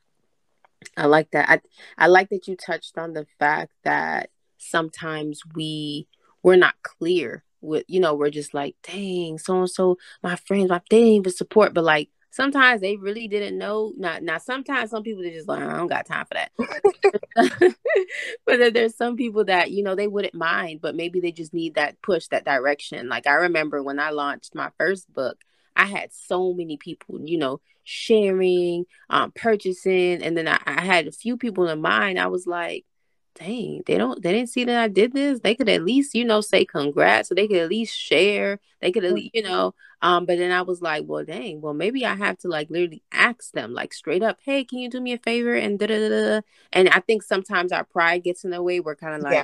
I 0.95 1.07
like 1.07 1.31
that. 1.31 1.49
I 1.49 1.61
I 1.97 2.07
like 2.07 2.29
that 2.29 2.47
you 2.47 2.55
touched 2.55 2.97
on 2.97 3.13
the 3.13 3.25
fact 3.39 3.71
that 3.83 4.29
sometimes 4.57 5.41
we 5.55 6.07
we're 6.43 6.55
not 6.55 6.75
clear 6.83 7.43
with 7.61 7.83
you 7.87 7.99
know 7.99 8.13
we're 8.13 8.29
just 8.29 8.53
like 8.53 8.75
dang 8.83 9.37
so 9.37 9.59
and 9.59 9.69
so 9.69 9.97
my 10.21 10.35
friends 10.35 10.69
my 10.69 10.79
they 10.89 10.99
didn't 10.99 11.13
even 11.13 11.31
support 11.31 11.73
but 11.73 11.83
like 11.83 12.09
sometimes 12.35 12.81
they 12.81 12.97
really 12.97 13.27
didn't 13.29 13.57
know 13.57 13.93
not 13.95 14.21
now 14.21 14.37
sometimes 14.37 14.89
some 14.89 15.03
people 15.03 15.25
are 15.25 15.31
just 15.31 15.47
like 15.47 15.61
I 15.61 15.77
don't 15.77 15.87
got 15.87 16.05
time 16.05 16.25
for 16.25 16.33
that 16.33 17.75
but 18.45 18.73
there's 18.73 18.95
some 18.95 19.15
people 19.15 19.45
that 19.45 19.71
you 19.71 19.83
know 19.83 19.95
they 19.95 20.07
wouldn't 20.07 20.33
mind 20.33 20.81
but 20.81 20.95
maybe 20.95 21.21
they 21.21 21.31
just 21.31 21.53
need 21.53 21.75
that 21.75 22.01
push 22.01 22.27
that 22.27 22.43
direction 22.43 23.07
like 23.07 23.25
I 23.25 23.35
remember 23.35 23.81
when 23.81 23.99
I 23.99 24.09
launched 24.09 24.53
my 24.53 24.69
first 24.77 25.11
book 25.13 25.37
I 25.75 25.85
had 25.85 26.13
so 26.13 26.53
many 26.53 26.77
people, 26.77 27.19
you 27.21 27.37
know, 27.37 27.59
sharing, 27.83 28.85
um, 29.09 29.33
purchasing, 29.33 30.23
and 30.23 30.37
then 30.37 30.47
I, 30.47 30.57
I 30.65 30.81
had 30.81 31.05
a 31.05 31.11
few 31.11 31.35
people 31.35 31.67
in 31.67 31.81
mind. 31.81 32.17
I 32.17 32.27
was 32.27 32.47
like, 32.47 32.85
dang, 33.35 33.83
they 33.85 33.97
don't 33.97 34.21
they 34.21 34.31
didn't 34.31 34.49
see 34.49 34.63
that 34.65 34.77
I 34.77 34.87
did 34.87 35.13
this. 35.13 35.39
They 35.41 35.55
could 35.55 35.69
at 35.69 35.83
least, 35.83 36.15
you 36.15 36.25
know, 36.25 36.41
say 36.41 36.65
congrats. 36.65 37.29
So 37.29 37.35
they 37.35 37.47
could 37.47 37.57
at 37.57 37.69
least 37.69 37.97
share. 37.97 38.59
They 38.81 38.91
could 38.91 39.05
at 39.05 39.13
least, 39.13 39.31
you 39.33 39.43
know. 39.43 39.73
Um, 40.01 40.25
but 40.25 40.37
then 40.37 40.51
I 40.51 40.61
was 40.61 40.81
like, 40.81 41.03
well, 41.07 41.25
dang, 41.25 41.61
well, 41.61 41.73
maybe 41.73 42.05
I 42.05 42.15
have 42.15 42.37
to 42.39 42.47
like 42.47 42.69
literally 42.69 43.03
ask 43.11 43.51
them, 43.51 43.73
like 43.73 43.93
straight 43.93 44.23
up, 44.23 44.39
hey, 44.43 44.63
can 44.63 44.79
you 44.79 44.89
do 44.89 45.01
me 45.01 45.13
a 45.13 45.17
favor? 45.17 45.53
And 45.55 45.77
da 45.79 45.87
da 45.87 46.09
da. 46.09 46.41
And 46.73 46.89
I 46.89 46.99
think 46.99 47.23
sometimes 47.23 47.71
our 47.71 47.83
pride 47.83 48.23
gets 48.23 48.43
in 48.43 48.51
the 48.51 48.61
way. 48.63 48.79
We're 48.79 48.95
kind 48.95 49.15
of 49.15 49.21
like, 49.21 49.33
yeah. 49.33 49.43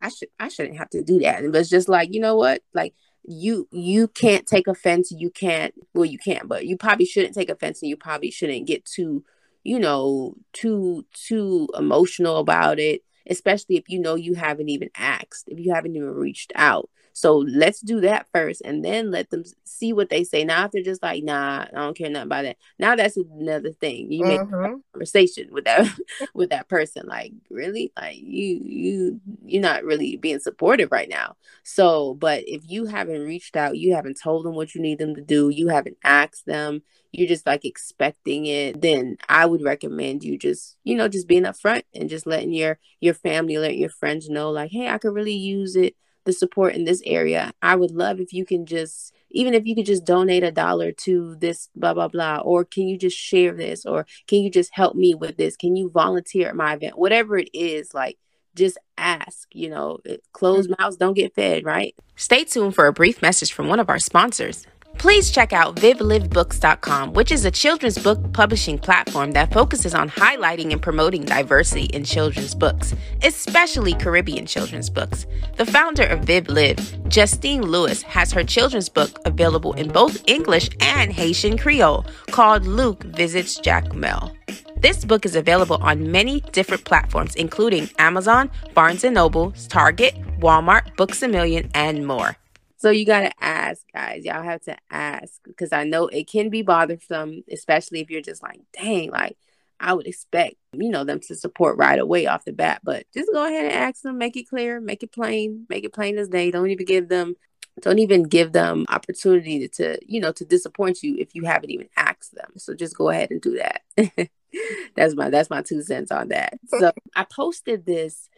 I 0.00 0.08
should 0.08 0.28
I 0.38 0.48
shouldn't 0.48 0.78
have 0.78 0.90
to 0.90 1.02
do 1.02 1.20
that. 1.20 1.42
And 1.42 1.54
it's 1.54 1.68
just 1.68 1.88
like, 1.88 2.12
you 2.14 2.20
know 2.20 2.36
what? 2.36 2.62
Like 2.74 2.94
you 3.24 3.68
you 3.70 4.08
can't 4.08 4.46
take 4.46 4.66
offense 4.66 5.12
you 5.12 5.30
can't 5.30 5.74
well 5.94 6.04
you 6.04 6.18
can't 6.18 6.48
but 6.48 6.66
you 6.66 6.76
probably 6.76 7.06
shouldn't 7.06 7.34
take 7.34 7.48
offense 7.48 7.80
and 7.80 7.88
you 7.88 7.96
probably 7.96 8.30
shouldn't 8.30 8.66
get 8.66 8.84
too 8.84 9.24
you 9.62 9.78
know 9.78 10.34
too 10.52 11.04
too 11.12 11.68
emotional 11.78 12.38
about 12.38 12.80
it 12.80 13.02
especially 13.28 13.76
if 13.76 13.88
you 13.88 13.98
know 13.98 14.14
you 14.14 14.34
haven't 14.34 14.68
even 14.68 14.90
asked 14.96 15.44
if 15.48 15.58
you 15.58 15.72
haven't 15.72 15.96
even 15.96 16.08
reached 16.08 16.52
out 16.54 16.88
So 17.12 17.38
let's 17.38 17.80
do 17.80 18.00
that 18.00 18.26
first 18.32 18.62
and 18.64 18.84
then 18.84 19.10
let 19.10 19.30
them 19.30 19.44
see 19.64 19.92
what 19.92 20.10
they 20.10 20.24
say. 20.24 20.44
Now, 20.44 20.64
if 20.64 20.72
they're 20.72 20.82
just 20.82 21.02
like, 21.02 21.22
nah, 21.24 21.66
I 21.68 21.68
don't 21.72 21.96
care 21.96 22.10
nothing 22.10 22.26
about 22.26 22.42
that. 22.42 22.56
Now 22.78 22.96
that's 22.96 23.16
another 23.16 23.72
thing. 23.72 24.10
You 24.10 24.24
make 24.24 24.40
mm-hmm. 24.40 24.80
conversation 24.92 25.48
with 25.52 25.64
that 25.64 25.88
with 26.34 26.50
that 26.50 26.68
person. 26.68 27.06
Like, 27.06 27.32
really? 27.50 27.92
Like 27.96 28.16
you 28.16 28.60
you 28.62 29.20
you're 29.44 29.62
not 29.62 29.84
really 29.84 30.16
being 30.16 30.40
supportive 30.40 30.90
right 30.92 31.08
now. 31.08 31.36
So, 31.64 32.14
but 32.14 32.44
if 32.46 32.62
you 32.68 32.86
haven't 32.86 33.22
reached 33.22 33.56
out, 33.56 33.76
you 33.76 33.94
haven't 33.94 34.20
told 34.20 34.44
them 34.44 34.54
what 34.54 34.74
you 34.74 34.80
need 34.80 34.98
them 34.98 35.14
to 35.14 35.22
do, 35.22 35.48
you 35.48 35.68
haven't 35.68 35.98
asked 36.04 36.46
them, 36.46 36.82
you're 37.12 37.28
just 37.28 37.46
like 37.46 37.64
expecting 37.64 38.46
it, 38.46 38.80
then 38.80 39.16
I 39.28 39.46
would 39.46 39.62
recommend 39.62 40.24
you 40.24 40.38
just, 40.38 40.76
you 40.82 40.96
know, 40.96 41.08
just 41.08 41.28
being 41.28 41.44
upfront 41.44 41.82
and 41.94 42.08
just 42.08 42.26
letting 42.26 42.52
your 42.52 42.78
your 43.00 43.14
family, 43.14 43.58
let 43.58 43.76
your 43.76 43.90
friends 43.90 44.28
know, 44.28 44.50
like, 44.50 44.70
hey, 44.70 44.88
I 44.88 44.98
could 44.98 45.14
really 45.14 45.34
use 45.34 45.76
it 45.76 45.94
the 46.24 46.32
support 46.32 46.74
in 46.74 46.84
this 46.84 47.02
area. 47.04 47.52
I 47.62 47.76
would 47.76 47.90
love 47.90 48.20
if 48.20 48.32
you 48.32 48.44
can 48.44 48.66
just, 48.66 49.14
even 49.30 49.54
if 49.54 49.66
you 49.66 49.74
could 49.74 49.86
just 49.86 50.04
donate 50.04 50.44
a 50.44 50.52
dollar 50.52 50.92
to 50.92 51.36
this, 51.36 51.68
blah, 51.74 51.94
blah, 51.94 52.08
blah, 52.08 52.38
or 52.38 52.64
can 52.64 52.88
you 52.88 52.98
just 52.98 53.16
share 53.16 53.52
this, 53.54 53.84
or 53.84 54.06
can 54.26 54.40
you 54.40 54.50
just 54.50 54.70
help 54.72 54.94
me 54.94 55.14
with 55.14 55.36
this? 55.36 55.56
Can 55.56 55.76
you 55.76 55.90
volunteer 55.90 56.48
at 56.48 56.56
my 56.56 56.74
event? 56.74 56.98
Whatever 56.98 57.38
it 57.38 57.50
is, 57.52 57.94
like, 57.94 58.18
just 58.54 58.78
ask, 58.98 59.48
you 59.52 59.70
know, 59.70 59.98
closed 60.32 60.70
mm. 60.70 60.78
mouths 60.78 60.96
don't 60.96 61.14
get 61.14 61.34
fed, 61.34 61.64
right? 61.64 61.94
Stay 62.16 62.44
tuned 62.44 62.74
for 62.74 62.86
a 62.86 62.92
brief 62.92 63.22
message 63.22 63.52
from 63.52 63.68
one 63.68 63.80
of 63.80 63.88
our 63.88 63.98
sponsors. 63.98 64.66
Please 64.98 65.30
check 65.30 65.52
out 65.52 65.76
vivlivebooks.com, 65.76 67.12
which 67.12 67.32
is 67.32 67.44
a 67.44 67.50
children's 67.50 67.98
book 67.98 68.32
publishing 68.32 68.78
platform 68.78 69.32
that 69.32 69.52
focuses 69.52 69.94
on 69.94 70.08
highlighting 70.08 70.72
and 70.72 70.80
promoting 70.80 71.24
diversity 71.24 71.86
in 71.86 72.04
children's 72.04 72.54
books, 72.54 72.94
especially 73.24 73.94
Caribbean 73.94 74.46
children's 74.46 74.88
books. 74.88 75.26
The 75.56 75.66
founder 75.66 76.04
of 76.04 76.20
VivLiv, 76.20 77.08
Justine 77.08 77.62
Lewis, 77.62 78.02
has 78.02 78.30
her 78.32 78.44
children's 78.44 78.88
book 78.88 79.18
available 79.24 79.72
in 79.72 79.88
both 79.88 80.22
English 80.28 80.70
and 80.80 81.12
Haitian 81.12 81.58
Creole 81.58 82.06
called 82.30 82.66
Luke 82.66 83.02
Visits 83.02 83.58
Jacmel. 83.60 84.34
This 84.76 85.04
book 85.04 85.24
is 85.24 85.36
available 85.36 85.78
on 85.80 86.10
many 86.10 86.40
different 86.52 86.84
platforms, 86.84 87.34
including 87.36 87.88
Amazon, 87.98 88.50
Barnes 88.74 89.04
& 89.04 89.10
Noble, 89.10 89.52
Target, 89.68 90.14
Walmart, 90.40 90.96
Books 90.96 91.22
A 91.22 91.28
Million, 91.28 91.70
and 91.74 92.06
more. 92.06 92.36
So 92.82 92.90
you 92.90 93.06
got 93.06 93.20
to 93.20 93.32
ask, 93.40 93.82
guys. 93.94 94.24
Y'all 94.24 94.42
have 94.42 94.60
to 94.62 94.76
ask 94.90 95.34
because 95.44 95.72
I 95.72 95.84
know 95.84 96.08
it 96.08 96.28
can 96.28 96.50
be 96.50 96.62
bothersome, 96.62 97.44
especially 97.48 98.00
if 98.00 98.10
you're 98.10 98.22
just 98.22 98.42
like, 98.42 98.58
dang, 98.76 99.12
like 99.12 99.36
I 99.78 99.92
would 99.92 100.08
expect, 100.08 100.56
you 100.72 100.90
know, 100.90 101.04
them 101.04 101.20
to 101.28 101.36
support 101.36 101.76
right 101.76 102.00
away 102.00 102.26
off 102.26 102.44
the 102.44 102.52
bat. 102.52 102.80
But 102.82 103.06
just 103.14 103.30
go 103.32 103.46
ahead 103.46 103.66
and 103.66 103.74
ask 103.74 104.02
them, 104.02 104.18
make 104.18 104.36
it 104.36 104.48
clear, 104.48 104.80
make 104.80 105.04
it 105.04 105.12
plain, 105.12 105.64
make 105.68 105.84
it 105.84 105.92
plain 105.92 106.18
as 106.18 106.28
day. 106.28 106.50
Don't 106.50 106.70
even 106.70 106.84
give 106.84 107.08
them 107.08 107.36
don't 107.80 108.00
even 108.00 108.24
give 108.24 108.52
them 108.52 108.84
opportunity 108.88 109.60
to, 109.60 109.68
to 109.68 109.98
you 110.04 110.20
know, 110.20 110.32
to 110.32 110.44
disappoint 110.44 111.04
you 111.04 111.14
if 111.18 111.36
you 111.36 111.44
haven't 111.44 111.70
even 111.70 111.88
asked 111.96 112.34
them. 112.34 112.50
So 112.56 112.74
just 112.74 112.96
go 112.96 113.10
ahead 113.10 113.30
and 113.30 113.40
do 113.40 113.58
that. 113.58 114.28
that's 114.96 115.14
my 115.14 115.30
that's 115.30 115.50
my 115.50 115.62
two 115.62 115.82
cents 115.82 116.10
on 116.10 116.30
that. 116.30 116.58
So 116.66 116.90
I 117.14 117.26
posted 117.30 117.86
this 117.86 118.28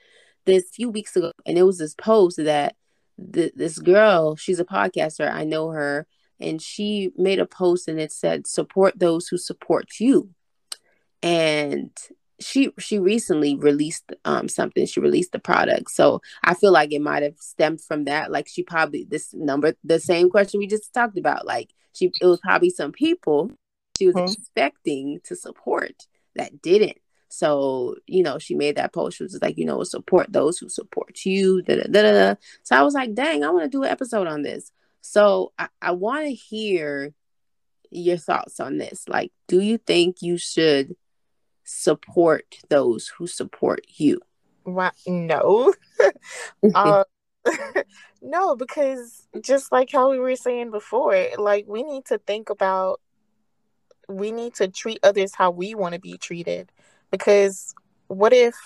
this 0.45 0.69
few 0.69 0.91
weeks 0.91 1.17
ago 1.17 1.33
and 1.47 1.57
it 1.57 1.63
was 1.63 1.79
this 1.79 1.95
post 1.95 2.37
that 2.37 2.77
th- 3.33 3.55
this 3.55 3.79
girl, 3.79 4.37
she's 4.37 4.61
a 4.61 4.65
podcaster. 4.65 5.31
I 5.31 5.45
know 5.45 5.71
her, 5.71 6.07
and 6.41 6.61
she 6.61 7.11
made 7.17 7.39
a 7.39 7.47
post 7.47 7.89
and 7.89 8.01
it 8.01 8.13
said, 8.13 8.47
"Support 8.47 8.99
those 8.99 9.29
who 9.29 9.39
support 9.39 10.01
you." 10.01 10.31
And 11.23 11.91
she 12.41 12.73
she 12.79 12.99
recently 12.99 13.57
released 13.57 14.13
um 14.25 14.49
something. 14.49 14.87
She 14.87 15.01
released 15.01 15.33
the 15.33 15.39
product, 15.39 15.91
so 15.91 16.21
I 16.43 16.55
feel 16.55 16.73
like 16.73 16.93
it 16.93 17.03
might 17.03 17.23
have 17.23 17.39
stemmed 17.39 17.81
from 17.81 18.05
that. 18.05 18.31
Like 18.31 18.49
she 18.49 18.63
probably 18.63 19.05
this 19.09 19.33
number, 19.35 19.75
the 19.85 20.01
same 20.01 20.31
question 20.31 20.59
we 20.59 20.67
just 20.67 20.93
talked 20.93 21.19
about. 21.19 21.47
Like 21.47 21.71
she, 21.93 22.11
it 22.21 22.27
was 22.27 22.41
probably 22.41 22.71
some 22.71 22.93
people 22.93 23.53
she 23.97 24.07
was 24.07 24.17
mm-hmm. 24.17 24.33
expecting 24.33 25.21
to 25.25 25.37
support 25.37 26.07
that 26.35 26.61
didn't 26.63 26.99
so, 27.35 27.97
you 28.07 28.23
know, 28.23 28.39
she 28.39 28.55
made 28.55 28.77
that 28.77 28.93
post. 28.93 29.17
She 29.17 29.25
was 29.25 29.37
like, 29.43 29.59
you 29.59 29.65
know, 29.65 29.83
support 29.83 30.33
those 30.33 30.57
who 30.59 30.69
support 30.69 31.25
you. 31.25 31.63
Da, 31.63 31.83
da, 31.83 31.89
da. 31.89 32.35
So 32.63 32.77
I 32.77 32.83
was 32.83 32.95
like, 32.95 33.13
dang, 33.13 33.43
I 33.43 33.51
want 33.51 33.65
to 33.65 33.69
do 33.69 33.83
an 33.83 33.91
episode 33.91 34.29
on 34.29 34.43
this. 34.43 34.71
So 35.01 35.53
I, 35.59 35.67
I 35.83 35.91
want 35.91 36.27
to 36.27 36.33
hear 36.33 37.13
your 37.91 38.19
thoughts 38.19 38.61
on 38.61 38.79
this. 38.79 39.09
Like, 39.09 39.33
do 39.49 39.59
you 39.61 39.79
think 39.79 40.23
you 40.23 40.39
should 40.39 40.95
support 41.65 42.55
those 42.69 43.09
who 43.09 43.27
support 43.27 43.81
you? 43.89 44.21
Well, 44.65 44.93
no. 45.05 45.75
uh, 46.73 47.03
no, 48.23 48.55
because 48.55 49.27
just 49.41 49.73
like 49.73 49.91
how 49.91 50.09
we 50.09 50.21
were 50.21 50.37
saying 50.37 50.71
before, 50.71 51.31
like 51.37 51.65
we 51.67 51.83
need 51.83 52.05
to 52.07 52.19
think 52.19 52.49
about 52.49 53.01
we 54.09 54.31
need 54.31 54.55
to 54.55 54.69
treat 54.69 55.01
others 55.03 55.35
how 55.35 55.51
we 55.51 55.75
want 55.75 55.95
to 55.95 56.01
be 56.01 56.17
treated 56.17 56.71
because 57.15 57.77
what 58.09 58.33
if 58.33 58.57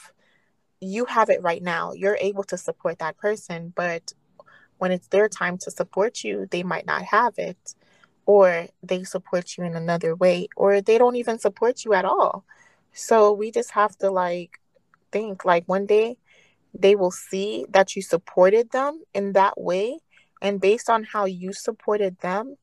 you 0.81 1.05
have 1.05 1.29
it 1.29 1.43
right 1.43 1.63
now? 1.63 1.93
You're 1.93 2.17
able 2.19 2.45
to 2.45 2.57
support 2.57 2.99
that 2.99 3.19
person, 3.19 3.75
but 3.77 4.15
when 4.79 4.91
it's 4.91 5.09
their 5.09 5.29
time 5.29 5.59
to 5.59 5.71
support 5.71 6.25
you, 6.25 6.47
they 6.51 6.63
might 6.63 6.87
not 6.87 7.03
have 7.03 7.35
it, 7.37 7.75
or 8.25 8.69
they 8.83 9.05
support 9.05 9.59
you 9.59 9.65
in 9.65 9.75
another 9.77 10.15
way, 10.17 10.49
or 10.57 10.81
they 10.81 10.97
don't 10.97 11.17
even 11.17 11.39
support 11.39 11.85
you 11.85 11.93
at 11.93 12.07
all. 12.07 12.47
So 12.95 13.33
we 13.33 13.51
just 13.51 13.73
have 13.73 13.99
to 13.99 14.11
like 14.11 14.61
think 15.13 15.45
like 15.45 15.65
one 15.67 15.85
day 15.85 16.17
they 16.73 16.97
will 16.97 17.11
see 17.11 17.67
that 17.69 17.97
you 17.97 18.01
supported 18.01 18.71
them 18.71 19.03
in 19.13 19.35
that 19.35 19.61
way. 19.61 19.99
And 20.41 20.59
based 20.59 20.89
on 20.89 21.05
how 21.05 21.27
you 21.27 21.53
supported 21.53 22.21
them, 22.21 22.57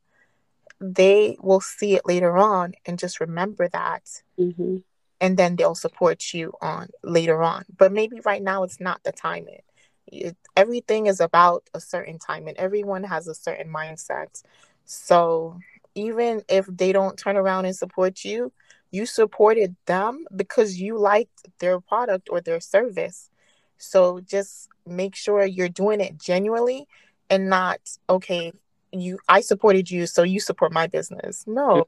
they 0.82 1.38
will 1.42 1.62
see 1.62 1.94
it 1.94 2.08
later 2.08 2.38
on 2.38 2.74
and 2.88 2.98
just 2.98 3.20
remember 3.20 3.68
that. 3.68 4.24
Mm-hmm 4.40 4.78
and 5.22 5.38
then 5.38 5.56
they'll 5.56 5.76
support 5.76 6.34
you 6.34 6.54
on 6.62 6.90
later 7.04 7.42
on. 7.42 7.66
But 7.78 7.92
maybe 7.92 8.20
right 8.26 8.42
now 8.42 8.64
it's 8.64 8.80
not 8.80 9.04
the 9.04 9.12
timing. 9.12 9.62
It, 10.08 10.38
everything 10.56 11.08
is 11.08 11.20
about 11.20 11.64
a 11.74 11.80
certain 11.80 12.20
time, 12.20 12.48
and 12.48 12.58
everyone 12.58 13.04
has 13.04 13.28
a 13.28 13.36
certain 13.36 13.72
mindset. 13.72 14.44
So 14.86 15.60
even 15.96 16.44
if 16.50 16.68
they 16.68 16.92
don't 16.92 17.18
turn 17.18 17.38
around 17.38 17.66
and 17.66 17.76
support 17.76 18.24
you, 18.24 18.52
you 18.92 19.06
supported 19.06 19.76
them 19.86 20.26
because 20.36 20.80
you 20.80 20.98
liked 20.98 21.48
their 21.60 21.80
product 21.80 22.30
or 22.30 22.42
their 22.42 22.60
service. 22.60 23.30
So 23.78 24.20
just 24.22 24.70
make 24.86 25.16
sure 25.16 25.46
you're 25.46 25.70
doing 25.70 26.02
it 26.02 26.18
genuinely 26.18 26.88
and 27.30 27.50
not 27.50 27.80
okay, 28.10 28.54
you 28.92 29.20
I 29.28 29.42
supported 29.42 29.90
you 29.92 30.06
so 30.08 30.24
you 30.24 30.40
support 30.40 30.72
my 30.72 30.88
business. 30.88 31.44
No. 31.48 31.88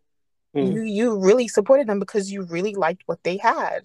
Mm. 0.56 0.74
You 0.74 0.82
you 0.82 1.20
really 1.20 1.48
supported 1.48 1.88
them 1.88 2.00
because 2.00 2.32
you 2.32 2.44
really 2.44 2.76
liked 2.76 3.04
what 3.06 3.24
they 3.24 3.38
had. 3.38 3.84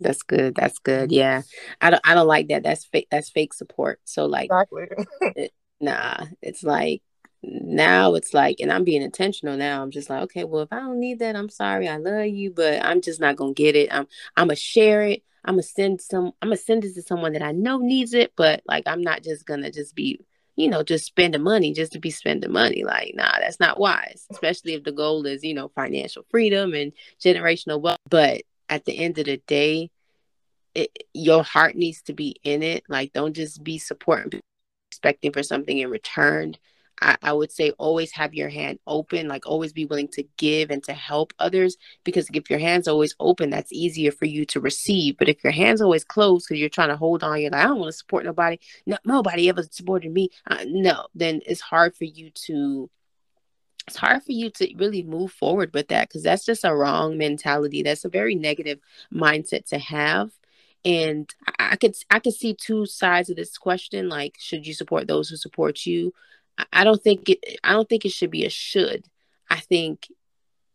That's 0.00 0.22
good. 0.22 0.54
That's 0.54 0.78
good. 0.78 1.12
Yeah. 1.12 1.42
I 1.80 1.90
don't 1.90 2.00
I 2.04 2.14
don't 2.14 2.26
like 2.26 2.48
that. 2.48 2.62
That's 2.62 2.84
fake 2.84 3.08
that's 3.10 3.30
fake 3.30 3.52
support. 3.52 4.00
So 4.04 4.26
like 4.26 4.50
Exactly. 4.50 4.88
it, 5.36 5.52
nah, 5.80 6.26
it's 6.42 6.62
like 6.62 7.02
now 7.42 8.14
it's 8.14 8.34
like 8.34 8.60
and 8.60 8.72
I'm 8.72 8.84
being 8.84 9.02
intentional 9.02 9.56
now. 9.56 9.82
I'm 9.82 9.90
just 9.90 10.10
like, 10.10 10.22
okay, 10.24 10.44
well 10.44 10.62
if 10.62 10.72
I 10.72 10.80
don't 10.80 11.00
need 11.00 11.18
that, 11.20 11.36
I'm 11.36 11.50
sorry. 11.50 11.88
I 11.88 11.96
love 11.96 12.26
you, 12.26 12.50
but 12.50 12.84
I'm 12.84 13.00
just 13.00 13.20
not 13.20 13.36
going 13.36 13.54
to 13.54 13.62
get 13.62 13.76
it. 13.76 13.92
I'm 13.92 14.06
I'm 14.36 14.48
to 14.48 14.56
share 14.56 15.02
it. 15.02 15.22
I'm 15.44 15.56
to 15.56 15.62
send 15.62 16.00
some 16.00 16.32
I'm 16.40 16.50
to 16.50 16.56
send 16.56 16.84
it 16.84 16.94
to 16.94 17.02
someone 17.02 17.32
that 17.34 17.42
I 17.42 17.52
know 17.52 17.78
needs 17.78 18.14
it, 18.14 18.32
but 18.36 18.62
like 18.66 18.84
I'm 18.86 19.02
not 19.02 19.22
just 19.22 19.46
going 19.46 19.62
to 19.62 19.70
just 19.70 19.94
be 19.94 20.20
you 20.56 20.68
know, 20.68 20.82
just 20.82 21.06
spending 21.06 21.42
money 21.42 21.72
just 21.72 21.92
to 21.92 21.98
be 21.98 22.10
spending 22.10 22.52
money. 22.52 22.84
Like, 22.84 23.14
nah, 23.14 23.38
that's 23.40 23.60
not 23.60 23.78
wise, 23.80 24.26
especially 24.30 24.74
if 24.74 24.84
the 24.84 24.92
goal 24.92 25.26
is, 25.26 25.42
you 25.42 25.54
know, 25.54 25.68
financial 25.68 26.24
freedom 26.30 26.74
and 26.74 26.92
generational 27.22 27.80
wealth. 27.80 27.98
But 28.08 28.42
at 28.68 28.84
the 28.84 28.98
end 28.98 29.18
of 29.18 29.26
the 29.26 29.38
day, 29.46 29.90
it, 30.74 30.90
your 31.14 31.42
heart 31.42 31.76
needs 31.76 32.02
to 32.02 32.12
be 32.12 32.36
in 32.44 32.62
it. 32.62 32.84
Like, 32.88 33.12
don't 33.12 33.34
just 33.34 33.62
be 33.64 33.78
supporting, 33.78 34.40
expecting 34.90 35.32
for 35.32 35.42
something 35.42 35.78
in 35.78 35.90
return. 35.90 36.56
I, 37.00 37.16
I 37.22 37.32
would 37.32 37.50
say 37.52 37.70
always 37.72 38.12
have 38.12 38.34
your 38.34 38.48
hand 38.48 38.78
open, 38.86 39.28
like 39.28 39.46
always 39.46 39.72
be 39.72 39.86
willing 39.86 40.08
to 40.08 40.24
give 40.36 40.70
and 40.70 40.82
to 40.84 40.92
help 40.92 41.32
others. 41.38 41.76
Because 42.04 42.28
if 42.32 42.50
your 42.50 42.58
hand's 42.58 42.88
always 42.88 43.14
open, 43.20 43.50
that's 43.50 43.72
easier 43.72 44.12
for 44.12 44.26
you 44.26 44.44
to 44.46 44.60
receive. 44.60 45.16
But 45.18 45.28
if 45.28 45.42
your 45.42 45.52
hand's 45.52 45.80
always 45.80 46.04
closed 46.04 46.46
because 46.46 46.60
you're 46.60 46.68
trying 46.68 46.88
to 46.88 46.96
hold 46.96 47.22
on, 47.22 47.40
you're 47.40 47.50
like, 47.50 47.64
I 47.64 47.68
don't 47.68 47.78
want 47.78 47.92
to 47.92 47.98
support 47.98 48.24
nobody. 48.24 48.58
No, 48.86 48.98
nobody 49.04 49.48
ever 49.48 49.62
supported 49.70 50.12
me. 50.12 50.30
Uh, 50.46 50.64
no, 50.66 51.06
then 51.14 51.40
it's 51.46 51.60
hard 51.60 51.96
for 51.96 52.04
you 52.04 52.30
to 52.46 52.90
it's 53.86 53.96
hard 53.96 54.22
for 54.22 54.32
you 54.32 54.50
to 54.50 54.74
really 54.76 55.02
move 55.02 55.32
forward 55.32 55.72
with 55.74 55.88
that 55.88 56.08
because 56.08 56.22
that's 56.22 56.44
just 56.44 56.64
a 56.64 56.74
wrong 56.74 57.18
mentality. 57.18 57.82
That's 57.82 58.04
a 58.04 58.08
very 58.08 58.36
negative 58.36 58.78
mindset 59.12 59.66
to 59.70 59.78
have. 59.78 60.30
And 60.84 61.28
I, 61.58 61.70
I 61.72 61.76
could 61.76 61.96
I 62.10 62.20
could 62.20 62.34
see 62.34 62.54
two 62.54 62.86
sides 62.86 63.30
of 63.30 63.36
this 63.36 63.58
question. 63.58 64.08
Like, 64.08 64.36
should 64.38 64.66
you 64.66 64.74
support 64.74 65.08
those 65.08 65.28
who 65.28 65.36
support 65.36 65.86
you? 65.86 66.12
I 66.72 66.84
don't 66.84 67.02
think 67.02 67.28
it 67.28 67.58
I 67.64 67.72
don't 67.72 67.88
think 67.88 68.04
it 68.04 68.12
should 68.12 68.30
be 68.30 68.44
a 68.44 68.50
should. 68.50 69.06
I 69.48 69.60
think 69.60 70.08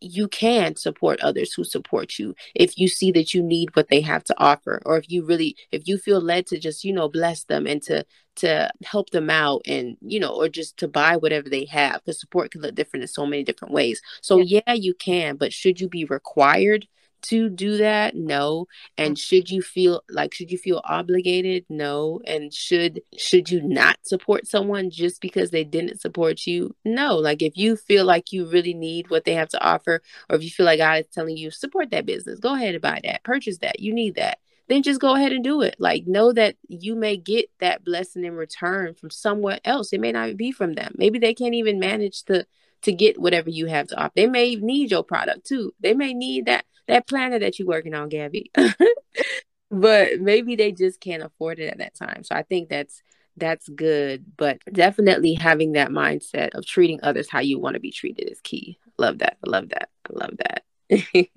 you 0.01 0.27
can 0.27 0.75
support 0.75 1.19
others 1.21 1.53
who 1.53 1.63
support 1.63 2.19
you 2.19 2.35
if 2.53 2.77
you 2.77 2.87
see 2.87 3.11
that 3.11 3.33
you 3.33 3.41
need 3.41 3.75
what 3.75 3.87
they 3.89 4.01
have 4.01 4.23
to 4.23 4.35
offer 4.37 4.81
or 4.85 4.97
if 4.97 5.09
you 5.09 5.25
really 5.25 5.55
if 5.71 5.87
you 5.87 5.97
feel 5.97 6.21
led 6.21 6.45
to 6.45 6.59
just 6.59 6.83
you 6.83 6.93
know 6.93 7.09
bless 7.09 7.45
them 7.45 7.65
and 7.65 7.81
to 7.81 8.05
to 8.35 8.69
help 8.83 9.09
them 9.11 9.29
out 9.29 9.61
and 9.65 9.97
you 10.01 10.19
know 10.19 10.33
or 10.35 10.49
just 10.49 10.77
to 10.77 10.87
buy 10.87 11.15
whatever 11.15 11.49
they 11.49 11.65
have 11.65 11.95
because 11.95 12.19
support 12.19 12.51
can 12.51 12.61
look 12.61 12.75
different 12.75 13.01
in 13.03 13.07
so 13.07 13.25
many 13.25 13.43
different 13.43 13.73
ways 13.73 14.01
so 14.21 14.37
yeah. 14.39 14.61
yeah 14.67 14.73
you 14.73 14.93
can 14.93 15.37
but 15.37 15.53
should 15.53 15.79
you 15.79 15.87
be 15.87 16.05
required 16.05 16.87
to 17.29 17.49
do 17.49 17.77
that? 17.77 18.15
No. 18.15 18.61
Mm-hmm. 18.61 19.03
And 19.03 19.19
should 19.19 19.49
you 19.49 19.61
feel 19.61 20.01
like 20.09 20.33
should 20.33 20.51
you 20.51 20.57
feel 20.57 20.81
obligated? 20.83 21.65
No. 21.69 22.21
And 22.25 22.53
should 22.53 23.01
should 23.17 23.49
you 23.49 23.61
not 23.61 23.97
support 24.03 24.47
someone 24.47 24.89
just 24.89 25.21
because 25.21 25.51
they 25.51 25.63
didn't 25.63 26.01
support 26.01 26.45
you? 26.45 26.75
No. 26.85 27.15
Like 27.15 27.41
if 27.41 27.57
you 27.57 27.75
feel 27.75 28.05
like 28.05 28.31
you 28.31 28.45
really 28.45 28.73
need 28.73 29.09
what 29.09 29.25
they 29.25 29.33
have 29.33 29.49
to 29.49 29.63
offer 29.63 30.01
or 30.29 30.35
if 30.35 30.43
you 30.43 30.49
feel 30.49 30.65
like 30.65 30.79
god 30.79 30.99
is 30.99 31.07
telling 31.07 31.37
you 31.37 31.51
support 31.51 31.91
that 31.91 32.05
business 32.05 32.39
go 32.39 32.53
ahead 32.53 32.75
and 32.75 32.81
buy 32.81 32.99
that 33.03 33.23
purchase 33.23 33.59
that 33.59 33.79
you 33.79 33.93
need 33.93 34.15
that 34.15 34.39
then 34.67 34.83
just 34.83 34.99
go 34.99 35.15
ahead 35.15 35.31
and 35.31 35.43
do 35.43 35.61
it. 35.61 35.75
Like, 35.79 36.07
know 36.07 36.33
that 36.33 36.55
you 36.67 36.95
may 36.95 37.17
get 37.17 37.49
that 37.59 37.85
blessing 37.85 38.23
in 38.23 38.35
return 38.35 38.95
from 38.95 39.09
somewhere 39.11 39.59
else. 39.63 39.93
It 39.93 40.01
may 40.01 40.11
not 40.11 40.37
be 40.37 40.51
from 40.51 40.73
them. 40.73 40.95
Maybe 40.97 41.19
they 41.19 41.33
can't 41.33 41.53
even 41.53 41.79
manage 41.79 42.23
to 42.23 42.47
to 42.85 42.93
get 42.93 43.19
whatever 43.19 43.49
you 43.49 43.65
have 43.67 43.87
to 43.87 43.97
offer. 43.97 44.13
They 44.15 44.27
may 44.27 44.55
need 44.55 44.91
your 44.91 45.03
product 45.03 45.45
too. 45.45 45.73
They 45.79 45.93
may 45.93 46.13
need 46.13 46.45
that 46.45 46.65
that 46.87 47.07
planner 47.07 47.39
that 47.39 47.57
you're 47.57 47.67
working 47.67 47.93
on, 47.93 48.09
Gabby. 48.09 48.51
but 49.71 50.19
maybe 50.21 50.55
they 50.55 50.71
just 50.71 50.99
can't 50.99 51.23
afford 51.23 51.59
it 51.59 51.71
at 51.71 51.79
that 51.79 51.95
time. 51.95 52.23
So 52.23 52.35
I 52.35 52.43
think 52.43 52.69
that's 52.69 53.01
that's 53.37 53.67
good, 53.67 54.25
but 54.37 54.59
definitely 54.71 55.33
having 55.33 55.73
that 55.73 55.89
mindset 55.89 56.55
of 56.55 56.65
treating 56.65 56.99
others 57.03 57.29
how 57.29 57.39
you 57.39 57.59
want 57.59 57.73
to 57.73 57.81
be 57.81 57.91
treated 57.91 58.29
is 58.29 58.39
key. 58.41 58.79
Love 58.97 59.17
that. 59.19 59.37
I 59.45 59.49
love 59.49 59.69
that. 59.69 59.89
I 60.09 60.13
love 60.13 60.37
that. 60.37 60.63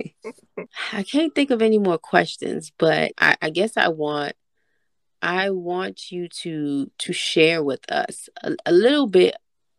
I 0.93 1.03
can't 1.03 1.35
think 1.35 1.51
of 1.51 1.63
any 1.63 1.79
more 1.79 1.99
questions, 1.99 2.71
but 2.79 3.13
I, 3.19 3.37
I, 3.41 3.51
guess 3.51 3.77
I 3.77 3.89
want 3.89 4.35
I 5.23 5.51
want 5.51 6.13
you 6.13 6.29
to 6.43 6.91
to 6.99 7.13
share 7.13 7.63
with 7.65 7.91
us 7.91 8.29
a, 8.45 8.55
a 8.67 8.73
little 8.73 9.07
bit 9.07 9.35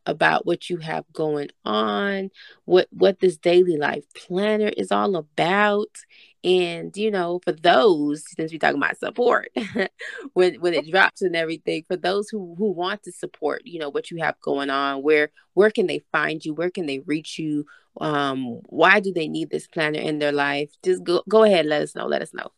about 0.09 0.45
what 0.45 0.69
you 0.69 0.77
have 0.77 1.05
going 1.13 1.49
on, 1.65 2.31
what 2.65 2.87
what 2.91 3.19
this 3.19 3.37
daily 3.37 3.77
life 3.77 4.03
planner 4.15 4.71
is 4.75 4.91
all 4.91 5.15
about. 5.15 5.95
And 6.43 6.95
you 6.95 7.11
know, 7.11 7.39
for 7.43 7.51
those, 7.51 8.23
since 8.35 8.51
we're 8.51 8.59
talking 8.59 8.77
about 8.77 8.97
support, 8.97 9.49
when 10.33 10.55
when 10.55 10.73
it 10.73 10.89
drops 10.89 11.21
and 11.21 11.35
everything, 11.35 11.83
for 11.87 11.97
those 11.97 12.29
who 12.29 12.55
who 12.57 12.71
want 12.71 13.03
to 13.03 13.11
support, 13.11 13.61
you 13.65 13.79
know, 13.79 13.89
what 13.89 14.09
you 14.09 14.17
have 14.17 14.39
going 14.41 14.69
on, 14.69 15.03
where 15.03 15.31
where 15.53 15.69
can 15.69 15.87
they 15.87 16.01
find 16.11 16.43
you? 16.43 16.53
Where 16.53 16.69
can 16.71 16.85
they 16.85 16.99
reach 16.99 17.37
you? 17.37 17.65
Um, 17.99 18.61
why 18.67 18.99
do 18.99 19.11
they 19.13 19.27
need 19.27 19.49
this 19.49 19.67
planner 19.67 19.99
in 19.99 20.19
their 20.19 20.31
life? 20.31 20.71
Just 20.83 21.03
go 21.03 21.21
go 21.27 21.43
ahead, 21.43 21.65
let 21.65 21.81
us 21.81 21.95
know. 21.95 22.07
Let 22.07 22.21
us 22.21 22.33
know. 22.33 22.51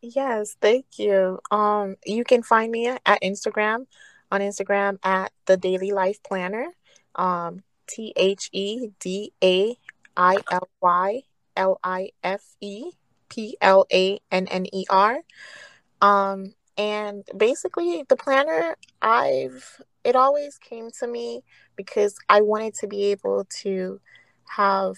Yes, 0.00 0.56
thank 0.60 0.98
you. 0.98 1.40
Um, 1.50 1.96
you 2.04 2.24
can 2.24 2.42
find 2.42 2.70
me 2.70 2.88
at 2.88 3.22
Instagram 3.22 3.86
on 4.30 4.40
Instagram 4.40 4.98
at 5.02 5.32
the 5.46 5.56
Daily 5.56 5.92
Life 5.92 6.22
Planner 6.22 6.66
um, 7.16 7.62
T 7.86 8.12
H 8.16 8.50
E 8.52 8.88
D 9.00 9.32
A 9.42 9.76
I 10.16 10.36
L 10.50 10.68
Y 10.80 11.22
L 11.56 11.78
I 11.82 12.10
F 12.22 12.56
E 12.60 12.92
P 13.28 13.56
L 13.60 13.86
A 13.92 14.18
N 14.30 14.46
N 14.48 14.66
E 14.72 14.84
R. 14.90 15.20
Um, 16.00 16.54
and 16.76 17.24
basically, 17.36 18.04
the 18.08 18.16
planner, 18.16 18.76
I've 19.00 19.80
it 20.02 20.16
always 20.16 20.58
came 20.58 20.90
to 21.00 21.06
me 21.06 21.42
because 21.76 22.16
I 22.28 22.42
wanted 22.42 22.74
to 22.76 22.86
be 22.86 23.04
able 23.06 23.46
to 23.62 24.00
have 24.56 24.96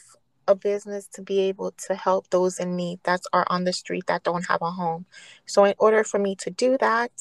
a 0.49 0.55
business 0.55 1.07
to 1.09 1.23
be 1.23 1.41
able 1.41 1.73
to 1.87 1.95
help 1.95 2.31
those 2.31 2.59
in 2.59 2.77
need 2.77 3.01
that 3.05 3.21
are 3.33 3.47
on 3.49 3.65
the 3.65 3.73
street 3.73 4.07
that 4.07 4.23
don't 4.25 4.47
have 4.47 4.63
a 4.63 4.71
home. 4.71 5.07
So, 5.45 5.65
in 5.65 5.75
order 5.79 6.03
for 6.05 6.19
me 6.19 6.35
to 6.37 6.51
do 6.51 6.77
that, 6.79 7.13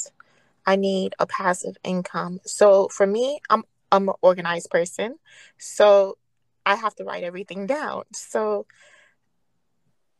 I 0.65 0.75
need 0.75 1.13
a 1.19 1.27
passive 1.27 1.77
income. 1.83 2.39
So, 2.45 2.87
for 2.89 3.05
me, 3.05 3.39
I'm 3.49 3.63
I'm 3.95 4.09
an 4.09 4.15
organized 4.21 4.69
person. 4.69 5.15
So 5.57 6.17
I 6.65 6.75
have 6.75 6.95
to 6.95 7.03
write 7.03 7.23
everything 7.23 7.67
down. 7.67 8.03
So 8.13 8.65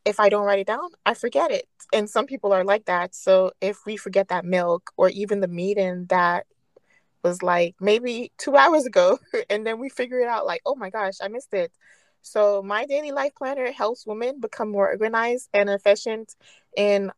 if 0.06 0.20
I 0.20 0.30
don't 0.30 0.46
write 0.46 0.60
it 0.60 0.68
down, 0.68 0.90
I 1.06 1.16
forget 1.16 1.52
it. 1.52 1.68
And 1.92 2.10
some 2.10 2.28
people 2.28 2.54
are 2.54 2.64
like 2.64 2.86
that. 2.86 3.16
So 3.16 3.52
if 3.60 3.86
we 3.86 3.98
forget 3.98 4.28
that 4.30 4.46
milk 4.46 4.92
or 4.98 5.10
even 5.10 5.40
the 5.40 5.48
meeting 5.48 6.06
that 6.10 6.46
was 7.24 7.42
like 7.42 7.76
maybe 7.80 8.32
two 8.38 8.56
hours 8.56 8.86
ago, 8.86 9.20
and 9.50 9.66
then 9.66 9.80
we 9.80 9.90
figure 9.90 10.20
it 10.20 10.28
out 10.28 10.46
like, 10.46 10.62
oh 10.66 10.76
my 10.76 10.90
gosh, 10.92 11.16
I 11.22 11.28
missed 11.28 11.54
it. 11.54 11.72
So 12.22 12.64
my 12.64 12.86
daily 12.86 13.12
life 13.12 13.34
planner 13.36 13.72
helps 13.72 14.06
women 14.06 14.40
become 14.40 14.72
more 14.72 14.90
organized 14.90 15.50
and 15.54 15.70
efficient 15.70 16.36
and 16.78 17.12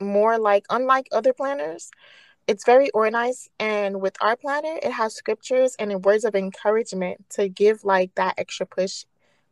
more 0.00 0.38
like 0.38 0.64
unlike 0.70 1.08
other 1.12 1.32
planners 1.32 1.90
it's 2.46 2.64
very 2.64 2.90
organized 2.90 3.48
and 3.58 4.00
with 4.00 4.16
our 4.20 4.36
planner 4.36 4.78
it 4.82 4.92
has 4.92 5.14
scriptures 5.14 5.74
and 5.78 6.04
words 6.04 6.24
of 6.24 6.34
encouragement 6.34 7.24
to 7.30 7.48
give 7.48 7.84
like 7.84 8.14
that 8.14 8.34
extra 8.38 8.66
push 8.66 9.04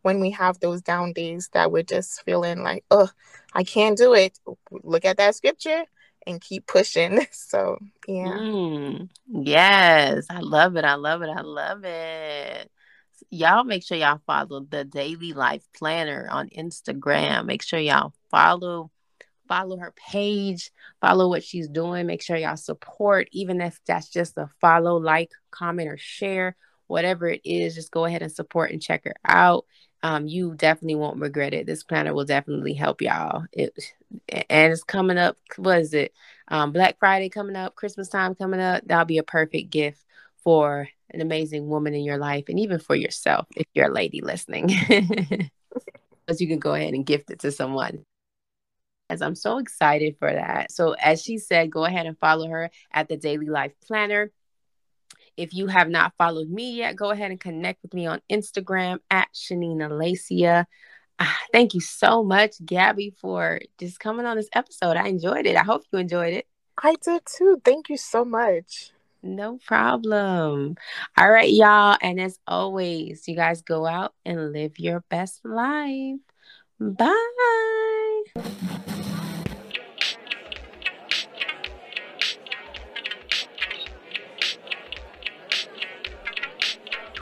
when 0.02 0.20
we 0.20 0.30
have 0.30 0.58
those 0.60 0.82
down 0.82 1.12
days 1.12 1.48
that 1.52 1.70
we're 1.70 1.82
just 1.82 2.22
feeling 2.24 2.62
like 2.62 2.84
oh 2.90 3.08
i 3.54 3.62
can't 3.64 3.98
do 3.98 4.14
it. 4.14 4.38
Look 4.70 5.04
at 5.04 5.16
that 5.18 5.34
scripture 5.34 5.84
and 6.26 6.40
keep 6.40 6.66
pushing. 6.66 7.26
So 7.32 7.78
yeah. 8.06 8.38
Mm, 8.38 9.08
yes. 9.28 10.26
I 10.30 10.40
love 10.40 10.76
it. 10.76 10.84
I 10.84 10.94
love 10.94 11.22
it. 11.22 11.28
I 11.28 11.40
love 11.42 11.84
it. 11.84 12.70
Y'all 13.30 13.64
make 13.64 13.84
sure 13.84 13.96
y'all 13.96 14.20
follow 14.26 14.60
the 14.60 14.84
daily 14.84 15.32
life 15.32 15.64
planner 15.76 16.28
on 16.30 16.48
instagram. 16.50 17.46
Make 17.46 17.62
sure 17.62 17.78
y'all 17.78 18.12
follow 18.30 18.90
follow 19.52 19.76
her 19.76 19.92
page, 19.92 20.70
follow 21.02 21.28
what 21.28 21.44
she's 21.44 21.68
doing. 21.68 22.06
Make 22.06 22.22
sure 22.22 22.38
y'all 22.38 22.56
support, 22.56 23.28
even 23.32 23.60
if 23.60 23.78
that's 23.86 24.08
just 24.08 24.38
a 24.38 24.48
follow, 24.62 24.96
like, 24.96 25.30
comment, 25.50 25.90
or 25.90 25.98
share, 25.98 26.56
whatever 26.86 27.28
it 27.28 27.42
is, 27.44 27.74
just 27.74 27.90
go 27.90 28.06
ahead 28.06 28.22
and 28.22 28.32
support 28.32 28.70
and 28.70 28.80
check 28.80 29.04
her 29.04 29.14
out. 29.26 29.66
Um, 30.02 30.26
you 30.26 30.54
definitely 30.54 30.94
won't 30.94 31.20
regret 31.20 31.52
it. 31.52 31.66
This 31.66 31.84
planner 31.84 32.14
will 32.14 32.24
definitely 32.24 32.72
help 32.72 33.02
y'all. 33.02 33.44
It 33.52 33.78
and 34.48 34.72
it's 34.72 34.84
coming 34.84 35.18
up. 35.18 35.36
What 35.56 35.80
is 35.80 35.92
it? 35.92 36.14
Um, 36.48 36.72
Black 36.72 36.98
Friday 36.98 37.28
coming 37.28 37.54
up, 37.54 37.76
Christmas 37.76 38.08
time 38.08 38.34
coming 38.34 38.58
up. 38.58 38.82
That'll 38.86 39.04
be 39.04 39.18
a 39.18 39.22
perfect 39.22 39.68
gift 39.68 40.02
for 40.42 40.88
an 41.10 41.20
amazing 41.20 41.68
woman 41.68 41.92
in 41.92 42.04
your 42.04 42.16
life, 42.16 42.46
and 42.48 42.58
even 42.58 42.78
for 42.78 42.96
yourself 42.96 43.46
if 43.54 43.66
you're 43.74 43.90
a 43.90 43.92
lady 43.92 44.22
listening. 44.22 44.70
Because 46.24 46.40
you 46.40 46.46
can 46.46 46.60
go 46.60 46.72
ahead 46.72 46.94
and 46.94 47.04
gift 47.04 47.32
it 47.32 47.40
to 47.40 47.50
someone. 47.50 48.04
I'm 49.20 49.34
so 49.34 49.58
excited 49.58 50.16
for 50.18 50.32
that. 50.32 50.72
So, 50.72 50.92
as 50.92 51.22
she 51.22 51.38
said, 51.38 51.70
go 51.70 51.84
ahead 51.84 52.06
and 52.06 52.18
follow 52.18 52.48
her 52.48 52.70
at 52.92 53.08
the 53.08 53.16
Daily 53.16 53.46
Life 53.46 53.72
Planner. 53.86 54.30
If 55.36 55.54
you 55.54 55.66
have 55.66 55.88
not 55.88 56.14
followed 56.16 56.48
me 56.48 56.76
yet, 56.76 56.96
go 56.96 57.10
ahead 57.10 57.30
and 57.30 57.40
connect 57.40 57.82
with 57.82 57.94
me 57.94 58.06
on 58.06 58.20
Instagram 58.30 59.00
at 59.10 59.28
Shanina 59.34 59.90
Lacia. 59.90 60.66
Ah, 61.18 61.38
thank 61.52 61.74
you 61.74 61.80
so 61.80 62.22
much, 62.22 62.54
Gabby, 62.64 63.14
for 63.20 63.60
just 63.78 64.00
coming 64.00 64.26
on 64.26 64.36
this 64.36 64.48
episode. 64.52 64.96
I 64.96 65.08
enjoyed 65.08 65.46
it. 65.46 65.56
I 65.56 65.62
hope 65.62 65.82
you 65.92 65.98
enjoyed 65.98 66.34
it. 66.34 66.46
I 66.82 66.94
did 67.02 67.22
too. 67.26 67.60
Thank 67.64 67.88
you 67.88 67.96
so 67.96 68.24
much. 68.24 68.92
No 69.22 69.58
problem. 69.64 70.76
All 71.16 71.30
right, 71.30 71.50
y'all. 71.50 71.96
And 72.02 72.20
as 72.20 72.38
always, 72.46 73.28
you 73.28 73.36
guys 73.36 73.62
go 73.62 73.86
out 73.86 74.14
and 74.24 74.52
live 74.52 74.78
your 74.78 75.04
best 75.08 75.44
life. 75.44 76.18
Bye. 76.80 78.24